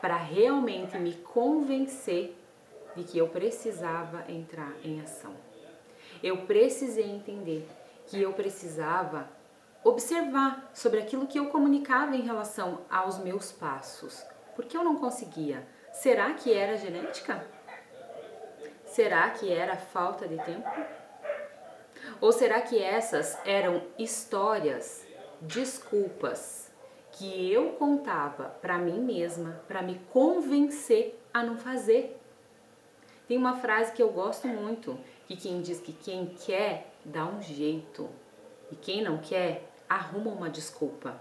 para 0.00 0.16
realmente 0.16 0.98
me 0.98 1.14
convencer 1.14 2.36
de 2.96 3.04
que 3.04 3.18
eu 3.18 3.28
precisava 3.28 4.24
entrar 4.30 4.74
em 4.82 5.00
ação. 5.00 5.34
Eu 6.22 6.38
precisei 6.38 7.04
entender 7.04 7.66
que 8.06 8.20
eu 8.20 8.32
precisava 8.32 9.28
observar 9.84 10.70
sobre 10.74 11.00
aquilo 11.00 11.26
que 11.26 11.38
eu 11.38 11.46
comunicava 11.46 12.16
em 12.16 12.22
relação 12.22 12.80
aos 12.90 13.18
meus 13.18 13.52
passos. 13.52 14.22
Porque 14.54 14.76
eu 14.76 14.84
não 14.84 14.96
conseguia. 14.96 15.66
Será 15.92 16.34
que 16.34 16.52
era 16.52 16.76
genética? 16.76 17.46
Será 18.90 19.30
que 19.30 19.52
era 19.52 19.76
falta 19.76 20.26
de 20.26 20.36
tempo? 20.42 20.68
Ou 22.20 22.32
será 22.32 22.60
que 22.60 22.82
essas 22.82 23.38
eram 23.46 23.84
histórias, 23.96 25.06
desculpas 25.40 26.72
que 27.12 27.52
eu 27.52 27.74
contava 27.74 28.46
para 28.60 28.78
mim 28.78 29.00
mesma 29.00 29.62
para 29.68 29.80
me 29.80 30.00
convencer 30.12 31.16
a 31.32 31.40
não 31.40 31.56
fazer? 31.56 32.20
Tem 33.28 33.38
uma 33.38 33.56
frase 33.58 33.92
que 33.92 34.02
eu 34.02 34.10
gosto 34.10 34.48
muito, 34.48 34.98
que 35.28 35.36
quem 35.36 35.62
diz 35.62 35.78
que 35.78 35.92
quem 35.92 36.26
quer 36.26 36.92
dá 37.04 37.24
um 37.24 37.40
jeito 37.40 38.10
e 38.72 38.76
quem 38.76 39.04
não 39.04 39.18
quer 39.18 39.70
arruma 39.88 40.32
uma 40.32 40.50
desculpa. 40.50 41.16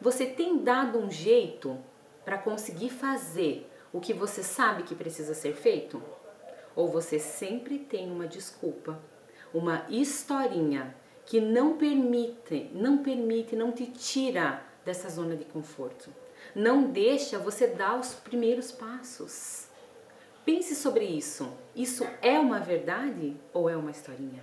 Você 0.00 0.26
tem 0.26 0.62
dado 0.62 0.96
um 0.96 1.10
jeito 1.10 1.76
para 2.24 2.38
conseguir 2.38 2.90
fazer 2.90 3.68
o 3.92 3.98
que 4.00 4.14
você 4.14 4.44
sabe 4.44 4.84
que 4.84 4.94
precisa 4.94 5.34
ser 5.34 5.56
feito? 5.56 6.00
Ou 6.80 6.88
você 6.88 7.18
sempre 7.18 7.78
tem 7.78 8.10
uma 8.10 8.26
desculpa, 8.26 8.98
uma 9.52 9.84
historinha 9.90 10.96
que 11.26 11.38
não 11.38 11.76
permite, 11.76 12.70
não 12.72 13.02
permite, 13.02 13.54
não 13.54 13.70
te 13.70 13.84
tira 13.84 14.62
dessa 14.82 15.10
zona 15.10 15.36
de 15.36 15.44
conforto. 15.44 16.10
Não 16.54 16.84
deixa 16.84 17.38
você 17.38 17.66
dar 17.66 18.00
os 18.00 18.14
primeiros 18.14 18.72
passos. 18.72 19.68
Pense 20.42 20.74
sobre 20.74 21.04
isso. 21.04 21.52
Isso 21.76 22.06
é 22.22 22.38
uma 22.38 22.58
verdade 22.58 23.36
ou 23.52 23.68
é 23.68 23.76
uma 23.76 23.90
historinha? 23.90 24.42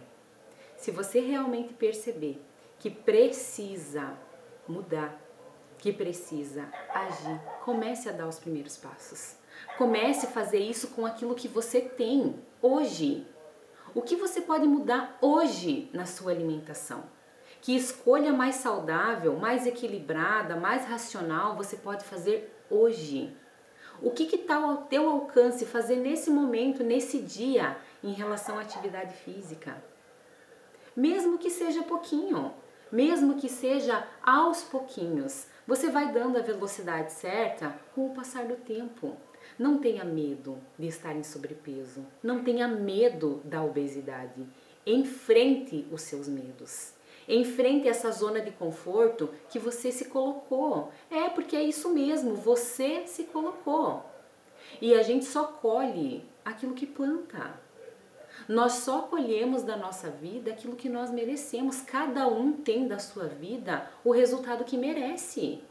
Se 0.78 0.92
você 0.92 1.20
realmente 1.20 1.74
perceber 1.74 2.40
que 2.78 2.92
precisa 2.92 4.14
mudar, 4.68 5.20
que 5.80 5.92
precisa 5.92 6.70
agir, 6.94 7.42
comece 7.66 8.08
a 8.08 8.12
dar 8.12 8.28
os 8.28 8.38
primeiros 8.38 8.78
passos. 8.78 9.37
Comece 9.78 10.26
a 10.26 10.30
fazer 10.30 10.60
isso 10.60 10.90
com 10.90 11.06
aquilo 11.06 11.36
que 11.36 11.48
você 11.48 11.82
tem 11.82 12.36
hoje. 12.62 13.26
O 13.94 14.02
que 14.02 14.16
você 14.16 14.42
pode 14.42 14.68
mudar 14.68 15.18
hoje 15.22 15.90
na 15.94 16.06
sua 16.06 16.32
alimentação? 16.32 17.04
Que 17.62 17.76
escolha 17.76 18.32
mais 18.32 18.56
saudável, 18.56 19.36
mais 19.38 19.66
equilibrada, 19.66 20.56
mais 20.56 20.86
racional 20.86 21.56
você 21.56 21.76
pode 21.76 22.04
fazer 22.04 22.54
hoje? 22.70 23.36
O 24.02 24.12
que 24.12 24.24
está 24.36 24.58
ao 24.58 24.84
teu 24.84 25.10
alcance 25.10 25.66
fazer 25.66 25.96
nesse 25.96 26.30
momento, 26.30 26.84
nesse 26.84 27.20
dia, 27.20 27.78
em 28.04 28.12
relação 28.12 28.60
à 28.60 28.62
atividade 28.62 29.14
física? 29.16 29.76
Mesmo 30.96 31.38
que 31.38 31.50
seja 31.50 31.82
pouquinho, 31.84 32.54
mesmo 32.92 33.36
que 33.36 33.50
seja 33.50 34.08
aos 34.24 34.64
pouquinhos, 34.64 35.48
você 35.66 35.90
vai 35.90 36.12
dando 36.12 36.38
a 36.38 36.42
velocidade 36.42 37.12
certa 37.12 37.76
com 37.94 38.08
o 38.08 38.14
passar 38.14 38.46
do 38.46 38.56
tempo. 38.56 39.18
Não 39.58 39.80
tenha 39.80 40.04
medo 40.04 40.58
de 40.78 40.88
estar 40.88 41.16
em 41.16 41.24
sobrepeso. 41.24 42.06
Não 42.22 42.44
tenha 42.44 42.68
medo 42.68 43.42
da 43.44 43.64
obesidade. 43.64 44.46
Enfrente 44.86 45.88
os 45.92 46.02
seus 46.02 46.28
medos. 46.28 46.94
Enfrente 47.28 47.90
essa 47.90 48.12
zona 48.12 48.40
de 48.40 48.52
conforto 48.52 49.30
que 49.50 49.60
você 49.60 49.92
se 49.92 50.06
colocou. 50.06 50.92
É 51.10 51.28
porque 51.30 51.56
é 51.56 51.64
isso 51.64 51.90
mesmo, 51.90 52.36
você 52.36 53.06
se 53.08 53.24
colocou. 53.24 54.06
E 54.82 54.94
a 54.94 55.02
gente 55.02 55.26
só 55.26 55.46
colhe 55.46 56.24
aquilo 56.46 56.74
que 56.74 56.86
planta. 56.86 57.60
Nós 58.48 58.74
só 58.74 59.02
colhemos 59.02 59.64
da 59.64 59.76
nossa 59.76 60.10
vida 60.10 60.52
aquilo 60.52 60.76
que 60.76 60.88
nós 60.88 61.12
merecemos. 61.12 61.82
Cada 61.82 62.28
um 62.28 62.54
tem 62.54 62.88
da 62.88 63.00
sua 63.00 63.26
vida 63.26 63.90
o 64.06 64.12
resultado 64.12 64.64
que 64.64 64.78
merece. 64.78 65.62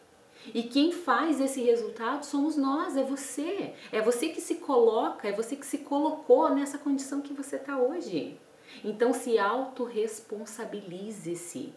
E 0.54 0.62
quem 0.62 0.92
faz 0.92 1.40
esse 1.40 1.60
resultado 1.62 2.24
somos 2.24 2.56
nós, 2.56 2.96
é 2.96 3.02
você. 3.02 3.74
É 3.90 4.00
você 4.00 4.28
que 4.28 4.40
se 4.40 4.54
coloca, 4.56 5.26
é 5.28 5.32
você 5.32 5.56
que 5.56 5.66
se 5.66 5.78
colocou 5.78 6.54
nessa 6.54 6.78
condição 6.78 7.20
que 7.20 7.34
você 7.34 7.56
está 7.56 7.76
hoje. 7.76 8.38
Então 8.84 9.12
se 9.12 9.36
autorresponsabilize-se. 9.38 11.74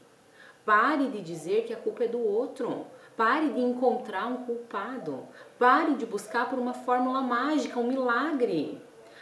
Pare 0.66 1.08
de 1.10 1.22
dizer 1.22 1.66
que 1.66 1.74
a 1.74 1.78
culpa 1.78 2.04
é 2.04 2.08
do 2.08 2.20
outro. 2.20 2.86
Pare 3.18 3.50
de 3.50 3.60
encontrar 3.60 4.28
um 4.28 4.46
culpado. 4.46 5.28
Pare 5.58 5.96
de 5.96 6.06
buscar 6.06 6.48
por 6.50 6.60
uma 6.60 6.74
fórmula 6.74 7.22
mágica, 7.22 7.80
um 7.80 7.88
milagre. 7.88 8.80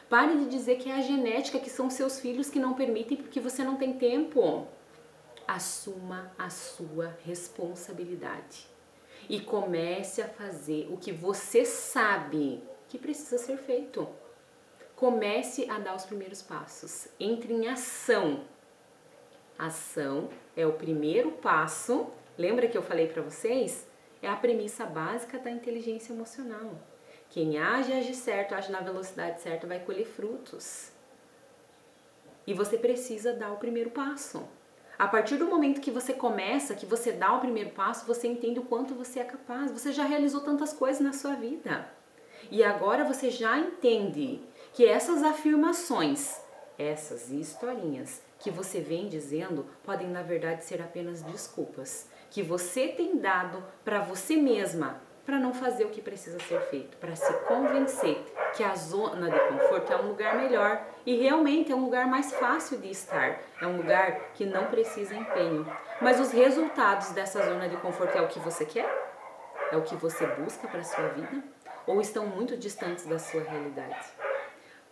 Pare 0.09 0.35
de 0.37 0.45
dizer 0.45 0.77
que 0.77 0.89
é 0.89 0.95
a 0.95 1.01
genética, 1.01 1.59
que 1.59 1.69
são 1.69 1.89
seus 1.89 2.19
filhos 2.19 2.49
que 2.49 2.59
não 2.59 2.73
permitem 2.73 3.17
porque 3.17 3.39
você 3.39 3.63
não 3.63 3.77
tem 3.77 3.93
tempo. 3.93 4.67
Assuma 5.47 6.31
a 6.37 6.49
sua 6.49 7.15
responsabilidade 7.23 8.75
e 9.29 9.39
comece 9.39 10.21
a 10.21 10.27
fazer 10.27 10.87
o 10.91 10.97
que 10.97 11.11
você 11.11 11.65
sabe 11.65 12.63
que 12.87 12.97
precisa 12.97 13.37
ser 13.37 13.57
feito. 13.57 14.07
Comece 14.95 15.69
a 15.69 15.77
dar 15.79 15.95
os 15.95 16.05
primeiros 16.05 16.41
passos. 16.41 17.07
Entre 17.19 17.53
em 17.53 17.67
ação. 17.67 18.45
Ação 19.57 20.29
é 20.55 20.65
o 20.65 20.73
primeiro 20.73 21.31
passo. 21.31 22.07
Lembra 22.37 22.67
que 22.67 22.77
eu 22.77 22.81
falei 22.81 23.07
para 23.07 23.21
vocês? 23.21 23.87
É 24.21 24.27
a 24.27 24.35
premissa 24.35 24.85
básica 24.85 25.37
da 25.37 25.51
inteligência 25.51 26.13
emocional. 26.13 26.79
Quem 27.29 27.57
age, 27.57 27.93
age 27.93 28.15
certo, 28.15 28.55
age 28.55 28.71
na 28.71 28.79
velocidade 28.79 29.41
certa, 29.41 29.67
vai 29.67 29.79
colher 29.79 30.05
frutos. 30.05 30.91
E 32.45 32.53
você 32.53 32.77
precisa 32.77 33.33
dar 33.33 33.51
o 33.51 33.57
primeiro 33.57 33.89
passo. 33.89 34.47
A 34.97 35.07
partir 35.07 35.37
do 35.37 35.45
momento 35.45 35.79
que 35.79 35.91
você 35.91 36.11
começa, 36.11 36.73
que 36.73 36.85
você 36.85 37.11
dá 37.11 37.33
o 37.33 37.39
primeiro 37.39 37.69
passo, 37.69 38.05
você 38.07 38.27
entende 38.27 38.59
o 38.59 38.65
quanto 38.65 38.95
você 38.95 39.19
é 39.19 39.23
capaz. 39.23 39.71
Você 39.71 39.91
já 39.91 40.03
realizou 40.03 40.41
tantas 40.41 40.73
coisas 40.73 41.01
na 41.01 41.13
sua 41.13 41.35
vida. 41.35 41.87
E 42.49 42.63
agora 42.63 43.03
você 43.03 43.29
já 43.29 43.59
entende 43.59 44.41
que 44.73 44.85
essas 44.85 45.21
afirmações, 45.21 46.41
essas 46.79 47.29
historinhas 47.29 48.23
que 48.39 48.49
você 48.49 48.79
vem 48.79 49.07
dizendo, 49.07 49.67
podem 49.83 50.07
na 50.07 50.23
verdade 50.23 50.65
ser 50.65 50.81
apenas 50.81 51.21
desculpas 51.21 52.09
que 52.31 52.41
você 52.41 52.87
tem 52.87 53.17
dado 53.17 53.63
para 53.85 53.99
você 53.99 54.35
mesma 54.35 55.01
para 55.27 55.39
não 55.39 55.53
fazer 55.53 55.83
o 55.83 55.89
que 55.89 56.01
precisa 56.01 56.39
ser 56.39 56.61
feito, 56.69 56.95
para 56.95 57.13
se 57.13 57.33
convencer 57.39 58.15
que 58.55 58.63
a 58.63 58.73
zona 58.75 59.29
de 59.29 59.37
conforto 59.49 59.91
é 59.91 59.97
um 59.97 60.07
lugar 60.07 60.37
melhor 60.37 60.81
e 61.05 61.17
realmente 61.17 61.69
é 61.69 61.75
um 61.75 61.83
lugar 61.83 62.07
mais 62.07 62.31
fácil 62.31 62.77
de 62.77 62.89
estar, 62.89 63.37
é 63.61 63.67
um 63.67 63.75
lugar 63.75 64.31
que 64.35 64.45
não 64.45 64.67
precisa 64.67 65.13
empenho. 65.13 65.69
Mas 66.01 66.17
os 66.21 66.31
resultados 66.31 67.09
dessa 67.09 67.45
zona 67.45 67.67
de 67.67 67.75
conforto 67.75 68.17
é 68.17 68.21
o 68.21 68.29
que 68.29 68.39
você 68.39 68.65
quer? 68.65 68.89
É 69.69 69.75
o 69.75 69.81
que 69.81 69.97
você 69.97 70.25
busca 70.25 70.65
para 70.65 70.81
sua 70.81 71.09
vida? 71.09 71.43
Ou 71.85 71.99
estão 71.99 72.25
muito 72.25 72.55
distantes 72.55 73.05
da 73.05 73.19
sua 73.19 73.41
realidade? 73.41 74.07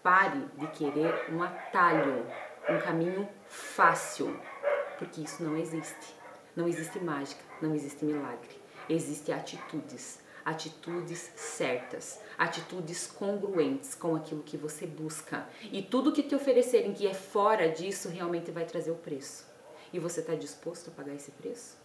Pare 0.03 0.49
de 0.57 0.67
querer 0.67 1.31
um 1.31 1.41
atalho, 1.41 2.27
um 2.67 2.77
caminho 2.79 3.25
fácil, 3.47 4.37
porque 4.99 5.21
isso 5.21 5.41
não 5.41 5.55
existe. 5.55 6.13
Não 6.57 6.67
existe 6.67 6.99
mágica, 6.99 7.41
não 7.61 7.73
existe 7.73 8.03
milagre. 8.03 8.65
Existem 8.89 9.33
atitudes, 9.33 10.24
atitudes 10.45 11.31
certas, 11.35 12.21
atitudes 12.37 13.07
congruentes 13.07 13.95
com 13.95 14.15
aquilo 14.15 14.43
que 14.43 14.55
você 14.55 14.85
busca. 14.85 15.49
E 15.71 15.81
tudo 15.81 16.11
que 16.11 16.21
te 16.21 16.35
oferecerem 16.35 16.93
que 16.93 17.07
é 17.07 17.15
fora 17.15 17.67
disso 17.67 18.09
realmente 18.09 18.51
vai 18.51 18.63
trazer 18.63 18.91
o 18.91 18.95
preço. 18.95 19.47
E 19.91 19.97
você 19.97 20.19
está 20.19 20.35
disposto 20.35 20.89
a 20.89 20.91
pagar 20.91 21.15
esse 21.15 21.31
preço? 21.31 21.83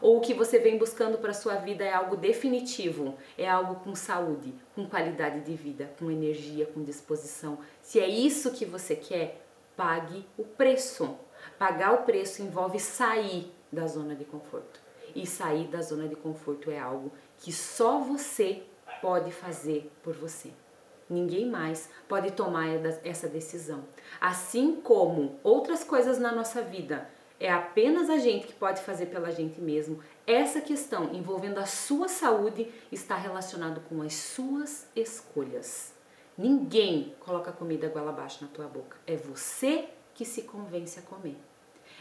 Ou 0.00 0.18
o 0.18 0.20
que 0.20 0.34
você 0.34 0.58
vem 0.58 0.78
buscando 0.78 1.18
para 1.18 1.32
sua 1.32 1.56
vida 1.56 1.84
é 1.84 1.92
algo 1.92 2.16
definitivo, 2.16 3.16
é 3.36 3.48
algo 3.48 3.76
com 3.76 3.94
saúde, 3.94 4.54
com 4.74 4.86
qualidade 4.86 5.40
de 5.40 5.54
vida, 5.54 5.90
com 5.98 6.10
energia, 6.10 6.66
com 6.66 6.82
disposição. 6.82 7.58
Se 7.80 7.98
é 8.00 8.08
isso 8.08 8.52
que 8.52 8.64
você 8.64 8.96
quer, 8.96 9.42
pague 9.76 10.26
o 10.36 10.44
preço. 10.44 11.16
Pagar 11.58 11.92
o 11.92 12.02
preço 12.04 12.42
envolve 12.42 12.78
sair 12.78 13.52
da 13.70 13.86
zona 13.86 14.14
de 14.14 14.24
conforto. 14.24 14.80
E 15.14 15.26
sair 15.26 15.66
da 15.68 15.82
zona 15.82 16.08
de 16.08 16.16
conforto 16.16 16.70
é 16.70 16.78
algo 16.78 17.12
que 17.42 17.52
só 17.52 17.98
você 17.98 18.62
pode 19.00 19.32
fazer 19.32 19.90
por 20.02 20.14
você. 20.14 20.50
Ninguém 21.10 21.44
mais 21.44 21.90
pode 22.08 22.30
tomar 22.30 22.68
essa 23.04 23.28
decisão. 23.28 23.84
Assim 24.20 24.80
como 24.80 25.38
outras 25.42 25.82
coisas 25.82 26.18
na 26.18 26.32
nossa 26.32 26.62
vida, 26.62 27.10
é 27.40 27.52
apenas 27.52 28.08
a 28.08 28.18
gente 28.18 28.46
que 28.46 28.52
pode 28.52 28.80
fazer 28.82 29.06
pela 29.06 29.32
gente 29.32 29.60
mesmo. 29.60 30.00
Essa 30.24 30.60
questão 30.60 31.12
envolvendo 31.12 31.58
a 31.58 31.66
sua 31.66 32.06
saúde 32.08 32.72
está 32.92 33.16
relacionado 33.16 33.80
com 33.88 34.00
as 34.00 34.14
suas 34.14 34.86
escolhas. 34.94 35.92
Ninguém 36.38 37.12
coloca 37.18 37.50
comida 37.50 37.88
goela 37.88 38.10
abaixo 38.10 38.44
na 38.44 38.48
tua 38.48 38.68
boca. 38.68 38.96
É 39.04 39.16
você 39.16 39.88
que 40.14 40.24
se 40.24 40.42
convence 40.42 40.98
a 41.00 41.02
comer. 41.02 41.36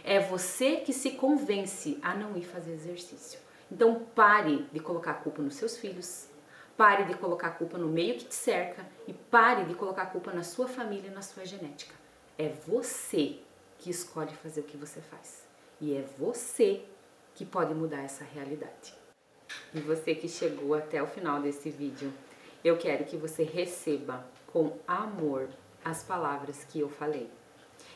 É 0.04 0.20
você 0.20 0.78
que 0.78 0.94
se 0.94 1.12
convence 1.12 1.98
a 2.04 2.14
não 2.14 2.38
ir 2.38 2.44
fazer 2.44 2.74
exercício. 2.74 3.40
Então 3.72 4.04
pare 4.14 4.68
de 4.72 4.80
colocar 4.80 5.12
a 5.12 5.16
culpa 5.16 5.42
nos 5.42 5.56
seus 5.56 5.78
filhos, 5.78 6.28
pare 6.76 7.06
de 7.06 7.14
colocar 7.16 7.48
a 7.48 7.52
culpa 7.52 7.78
no 7.78 7.88
meio 7.88 8.18
que 8.18 8.26
te 8.26 8.36
cerca 8.36 8.86
e 9.08 9.14
pare 9.14 9.64
de 9.64 9.74
colocar 9.76 10.04
a 10.04 10.08
culpa 10.08 10.34
na 10.34 10.44
sua 10.44 10.68
família 10.68 11.10
e 11.10 11.14
na 11.14 11.22
sua 11.22 11.46
genética. 11.46 11.96
É 12.38 12.50
você 12.50 13.40
que 13.78 13.90
escolhe 13.90 14.36
fazer 14.36 14.62
o 14.62 14.66
que 14.66 14.76
você 14.76 15.00
faz. 15.00 15.48
E 15.80 15.96
é 15.96 16.02
você 16.18 16.84
que 17.34 17.46
pode 17.46 17.74
mudar 17.74 18.02
essa 18.02 18.24
realidade. 18.24 18.94
E 19.74 19.80
você 19.80 20.14
que 20.14 20.28
chegou 20.28 20.74
até 20.74 21.02
o 21.02 21.08
final 21.08 21.42
desse 21.42 21.70
vídeo, 21.70 22.12
eu 22.64 22.78
quero 22.78 23.06
que 23.06 23.18
você 23.18 23.44
receba 23.44 24.26
com 24.48 24.78
amor 24.88 25.50
as 25.84 26.04
palavras 26.04 26.64
que 26.66 26.80
eu 26.80 26.90
falei. 26.90 27.30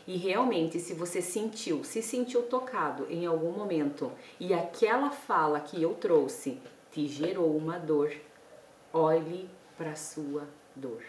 E 0.07 0.17
realmente, 0.17 0.79
se 0.79 0.93
você 0.93 1.21
sentiu, 1.21 1.83
se 1.83 2.01
sentiu 2.01 2.43
tocado 2.43 3.07
em 3.09 3.25
algum 3.25 3.51
momento 3.51 4.11
e 4.39 4.53
aquela 4.53 5.09
fala 5.09 5.59
que 5.59 5.81
eu 5.81 5.95
trouxe 5.95 6.59
te 6.91 7.07
gerou 7.07 7.57
uma 7.57 7.79
dor, 7.79 8.13
olhe 8.93 9.49
para 9.77 9.95
sua 9.95 10.47
dor. 10.75 11.03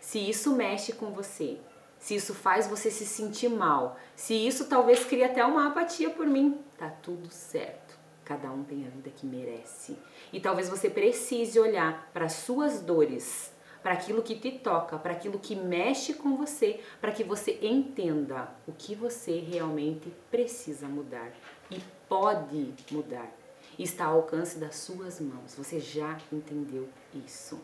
Se 0.00 0.18
isso 0.18 0.54
mexe 0.54 0.92
com 0.92 1.12
você, 1.12 1.58
se 1.98 2.14
isso 2.14 2.34
faz 2.34 2.66
você 2.66 2.90
se 2.90 3.06
sentir 3.06 3.48
mal, 3.48 3.96
se 4.16 4.34
isso 4.34 4.66
talvez 4.66 5.04
crie 5.04 5.22
até 5.22 5.44
uma 5.44 5.68
apatia 5.68 6.10
por 6.10 6.26
mim, 6.26 6.58
tá 6.76 6.88
tudo 6.88 7.30
certo. 7.30 7.98
Cada 8.24 8.50
um 8.50 8.62
tem 8.62 8.86
a 8.86 8.90
vida 8.90 9.10
que 9.10 9.26
merece. 9.26 9.96
E 10.32 10.40
talvez 10.40 10.68
você 10.68 10.88
precise 10.88 11.58
olhar 11.58 12.10
para 12.12 12.28
suas 12.28 12.80
dores 12.80 13.52
para 13.82 13.92
aquilo 13.92 14.22
que 14.22 14.34
te 14.34 14.52
toca, 14.52 14.98
para 14.98 15.12
aquilo 15.12 15.38
que 15.38 15.54
mexe 15.54 16.14
com 16.14 16.36
você, 16.36 16.80
para 17.00 17.12
que 17.12 17.24
você 17.24 17.58
entenda 17.62 18.48
o 18.66 18.72
que 18.72 18.94
você 18.94 19.38
realmente 19.40 20.12
precisa 20.30 20.86
mudar 20.86 21.32
e 21.70 21.80
pode 22.08 22.74
mudar. 22.90 23.30
Está 23.78 24.06
ao 24.06 24.16
alcance 24.16 24.58
das 24.58 24.76
suas 24.76 25.20
mãos. 25.20 25.54
Você 25.54 25.80
já 25.80 26.18
entendeu 26.30 26.88
isso. 27.14 27.60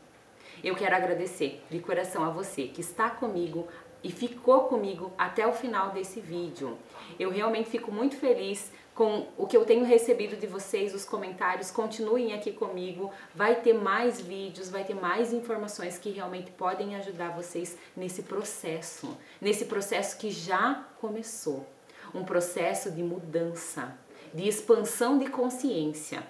Eu 0.65 0.75
quero 0.75 0.97
agradecer 0.97 1.63
de 1.69 1.79
coração 1.81 2.25
a 2.25 2.31
você 2.31 2.69
que 2.69 2.81
está 2.81 3.11
comigo 3.11 3.69
e 4.03 4.11
ficou 4.11 4.63
comigo 4.69 5.13
até 5.19 5.47
o 5.47 5.53
final 5.53 5.91
desse 5.91 6.21
vídeo. 6.21 6.79
Eu 7.19 7.31
realmente 7.31 7.69
fico 7.69 7.91
muito 7.91 8.17
feliz 8.17 8.73
com 8.97 9.27
o 9.37 9.47
que 9.47 9.55
eu 9.55 9.67
tenho 9.67 9.85
recebido 9.85 10.37
de 10.37 10.47
vocês, 10.47 10.95
os 10.95 11.05
comentários, 11.05 11.71
continuem 11.71 12.33
aqui 12.33 12.51
comigo. 12.51 13.13
Vai 13.35 13.61
ter 13.61 13.75
mais 13.75 14.19
vídeos, 14.19 14.71
vai 14.71 14.85
ter 14.85 14.95
mais 14.95 15.35
informações 15.35 15.99
que 15.99 16.09
realmente 16.09 16.51
podem 16.53 16.97
ajudar 16.97 17.37
vocês 17.37 17.77
nesse 17.95 18.23
processo, 18.23 19.15
nesse 19.39 19.67
processo 19.67 20.17
que 20.17 20.31
já 20.31 20.89
começou. 20.99 21.67
Um 22.15 22.25
processo 22.25 22.91
de 22.91 23.03
mudança, 23.03 23.95
de 24.33 24.49
expansão 24.49 25.19
de 25.19 25.27
consciência. 25.27 26.27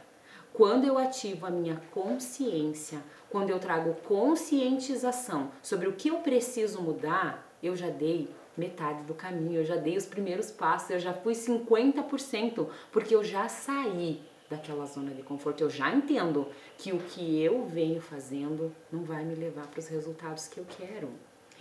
Quando 0.52 0.84
eu 0.84 0.98
ativo 0.98 1.46
a 1.46 1.50
minha 1.50 1.80
consciência, 1.92 3.00
quando 3.30 3.50
eu 3.50 3.60
trago 3.60 3.94
conscientização 4.08 5.52
sobre 5.62 5.86
o 5.86 5.92
que 5.92 6.08
eu 6.08 6.16
preciso 6.16 6.82
mudar, 6.82 7.46
eu 7.62 7.76
já 7.76 7.90
dei 7.90 8.28
metade 8.56 9.02
do 9.02 9.14
caminho, 9.14 9.60
eu 9.60 9.64
já 9.64 9.76
dei 9.76 9.96
os 9.96 10.06
primeiros 10.06 10.50
passos, 10.50 10.90
eu 10.90 10.98
já 10.98 11.12
fui 11.12 11.34
50%, 11.34 12.68
porque 12.90 13.14
eu 13.14 13.22
já 13.22 13.48
saí 13.48 14.22
daquela 14.48 14.86
zona 14.86 15.12
de 15.12 15.22
conforto. 15.22 15.62
Eu 15.62 15.70
já 15.70 15.92
entendo 15.92 16.48
que 16.78 16.92
o 16.92 16.98
que 16.98 17.42
eu 17.42 17.66
venho 17.66 18.00
fazendo 18.00 18.72
não 18.90 19.02
vai 19.02 19.24
me 19.24 19.34
levar 19.34 19.66
para 19.66 19.80
os 19.80 19.88
resultados 19.88 20.46
que 20.46 20.58
eu 20.58 20.66
quero. 20.78 21.10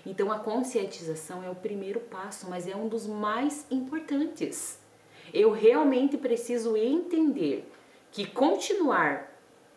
Então 0.06 0.32
a 0.32 0.40
conscientização 0.40 1.44
é 1.44 1.50
o 1.50 1.56
primeiro 1.56 2.00
passo, 2.00 2.48
mas 2.50 2.68
é 2.68 2.76
um 2.76 2.88
dos 2.88 3.08
mais 3.08 3.66
importantes. 3.72 4.80
Eu 5.34 5.52
realmente 5.52 6.18
preciso 6.18 6.78
entender 6.78 7.72
que 8.12 8.26
continuar 8.28 9.32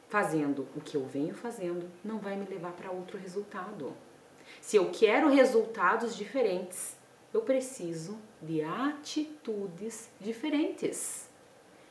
fazendo 0.09 0.67
o 0.77 0.81
que 0.81 0.97
eu 0.97 1.05
venho 1.05 1.35
fazendo 1.35 1.89
não 2.05 2.19
vai 2.19 2.37
me 2.37 2.47
levar 2.47 2.73
para 2.73 2.91
outro 2.91 3.19
resultado. 3.19 3.93
Se 4.61 4.77
eu 4.77 4.91
quero 4.91 5.29
resultados 5.29 6.15
diferentes, 6.17 6.98
eu 7.33 7.43
preciso 7.43 8.19
de 8.41 8.63
atitudes 8.63 10.11
diferentes. 10.21 11.29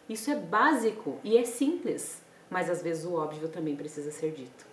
Isso 0.09 0.31
é 0.31 0.35
básico 0.35 1.19
e 1.23 1.37
é 1.37 1.43
simples, 1.43 2.21
mas 2.49 2.69
às 2.69 2.81
vezes 2.81 3.05
o 3.05 3.13
óbvio 3.13 3.49
também 3.49 3.75
precisa 3.75 4.11
ser 4.11 4.31
dito. 4.31 4.65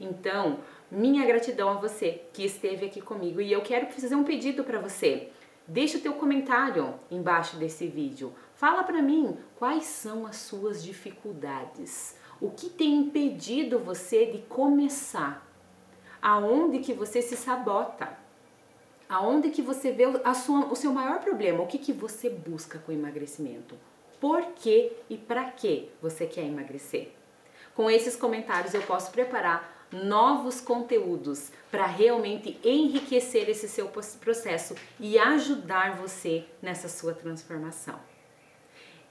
Então, 0.00 0.60
minha 0.90 1.24
gratidão 1.26 1.70
a 1.70 1.74
você 1.74 2.22
que 2.32 2.44
esteve 2.44 2.86
aqui 2.86 3.00
comigo 3.00 3.40
e 3.40 3.52
eu 3.52 3.62
quero 3.62 3.86
fazer 3.86 4.14
um 4.14 4.24
pedido 4.24 4.62
para 4.62 4.78
você. 4.78 5.30
Deixa 5.66 5.98
o 5.98 6.00
teu 6.00 6.12
comentário 6.12 6.94
embaixo 7.10 7.56
desse 7.56 7.88
vídeo. 7.88 8.32
Fala 8.54 8.84
para 8.84 9.02
mim 9.02 9.36
quais 9.56 9.84
são 9.84 10.24
as 10.26 10.36
suas 10.36 10.84
dificuldades. 10.84 12.14
O 12.40 12.50
que 12.50 12.68
tem 12.68 12.94
impedido 12.94 13.78
você 13.78 14.26
de 14.26 14.38
começar? 14.42 15.44
Aonde 16.22 16.78
que 16.78 16.92
você 16.92 17.20
se 17.20 17.36
sabota? 17.36 18.25
Aonde 19.08 19.50
que 19.50 19.62
você 19.62 19.92
vê 19.92 20.04
a 20.24 20.34
sua, 20.34 20.66
o 20.66 20.74
seu 20.74 20.92
maior 20.92 21.20
problema? 21.20 21.62
O 21.62 21.66
que, 21.66 21.78
que 21.78 21.92
você 21.92 22.28
busca 22.28 22.78
com 22.78 22.90
o 22.90 22.94
emagrecimento? 22.94 23.76
Por 24.20 24.42
que 24.56 24.92
e 25.08 25.16
para 25.16 25.44
que 25.50 25.88
você 26.02 26.26
quer 26.26 26.44
emagrecer? 26.44 27.10
Com 27.74 27.90
esses 27.90 28.16
comentários 28.16 28.74
eu 28.74 28.82
posso 28.82 29.12
preparar 29.12 29.86
novos 29.92 30.60
conteúdos 30.60 31.52
para 31.70 31.86
realmente 31.86 32.58
enriquecer 32.64 33.48
esse 33.48 33.68
seu 33.68 33.88
processo 34.20 34.74
e 34.98 35.18
ajudar 35.18 35.96
você 35.96 36.44
nessa 36.60 36.88
sua 36.88 37.14
transformação. 37.14 38.00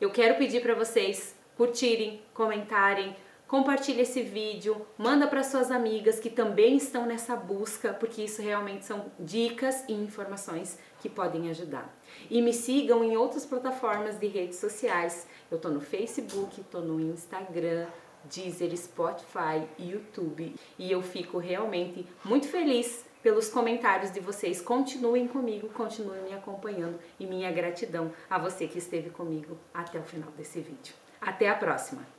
Eu 0.01 0.12
quero 0.12 0.36
pedir 0.36 0.62
para 0.62 0.75
vocês 0.75 1.36
curtirem, 1.55 2.21
comentarem, 2.34 3.15
Compartilhe 3.56 4.02
esse 4.02 4.22
vídeo, 4.22 4.86
manda 4.98 5.28
para 5.28 5.41
suas 5.41 5.72
amigas 5.72 6.20
que 6.20 6.30
também 6.30 6.76
estão 6.76 7.06
nessa 7.06 7.38
busca, 7.38 7.94
porque 7.94 8.22
isso 8.22 8.41
realmente 8.41 8.84
são 8.84 9.06
dicas 9.18 9.86
e 9.88 9.94
informações 9.94 10.78
que 11.00 11.08
podem 11.08 11.50
ajudar. 11.50 11.89
E 12.30 12.41
me 12.41 12.52
sigam 12.52 13.02
em 13.02 13.15
outras 13.15 13.46
plataformas 13.46 14.20
de 14.20 14.28
redes 14.28 14.58
sociais. 14.60 15.26
Eu 15.50 15.58
tô 15.58 15.70
no 15.70 15.80
Facebook, 15.80 16.62
tô 16.70 16.82
no 16.82 17.00
Instagram, 17.00 17.88
Deezer, 18.26 18.76
Spotify, 18.76 19.65
YouTube, 19.80 20.54
e 20.78 20.91
eu 20.91 21.02
fico 21.02 21.38
realmente 21.38 22.06
muito 22.26 22.50
feliz 22.50 23.06
pelos 23.24 23.48
comentários 23.48 24.12
de 24.12 24.20
vocês. 24.20 24.60
Continuem 24.60 25.30
comigo, 25.30 25.70
continuem 25.70 26.24
me 26.24 26.34
acompanhando 26.34 27.00
e 27.18 27.26
minha 27.26 27.50
gratidão 27.54 28.12
a 28.30 28.38
você 28.38 28.68
que 28.68 28.80
esteve 28.80 29.12
comigo 29.12 29.58
até 29.74 29.98
o 29.98 30.04
final 30.04 30.30
desse 30.32 30.60
vídeo. 30.60 30.94
Até 31.22 31.48
a 31.48 31.56
próxima! 31.56 32.14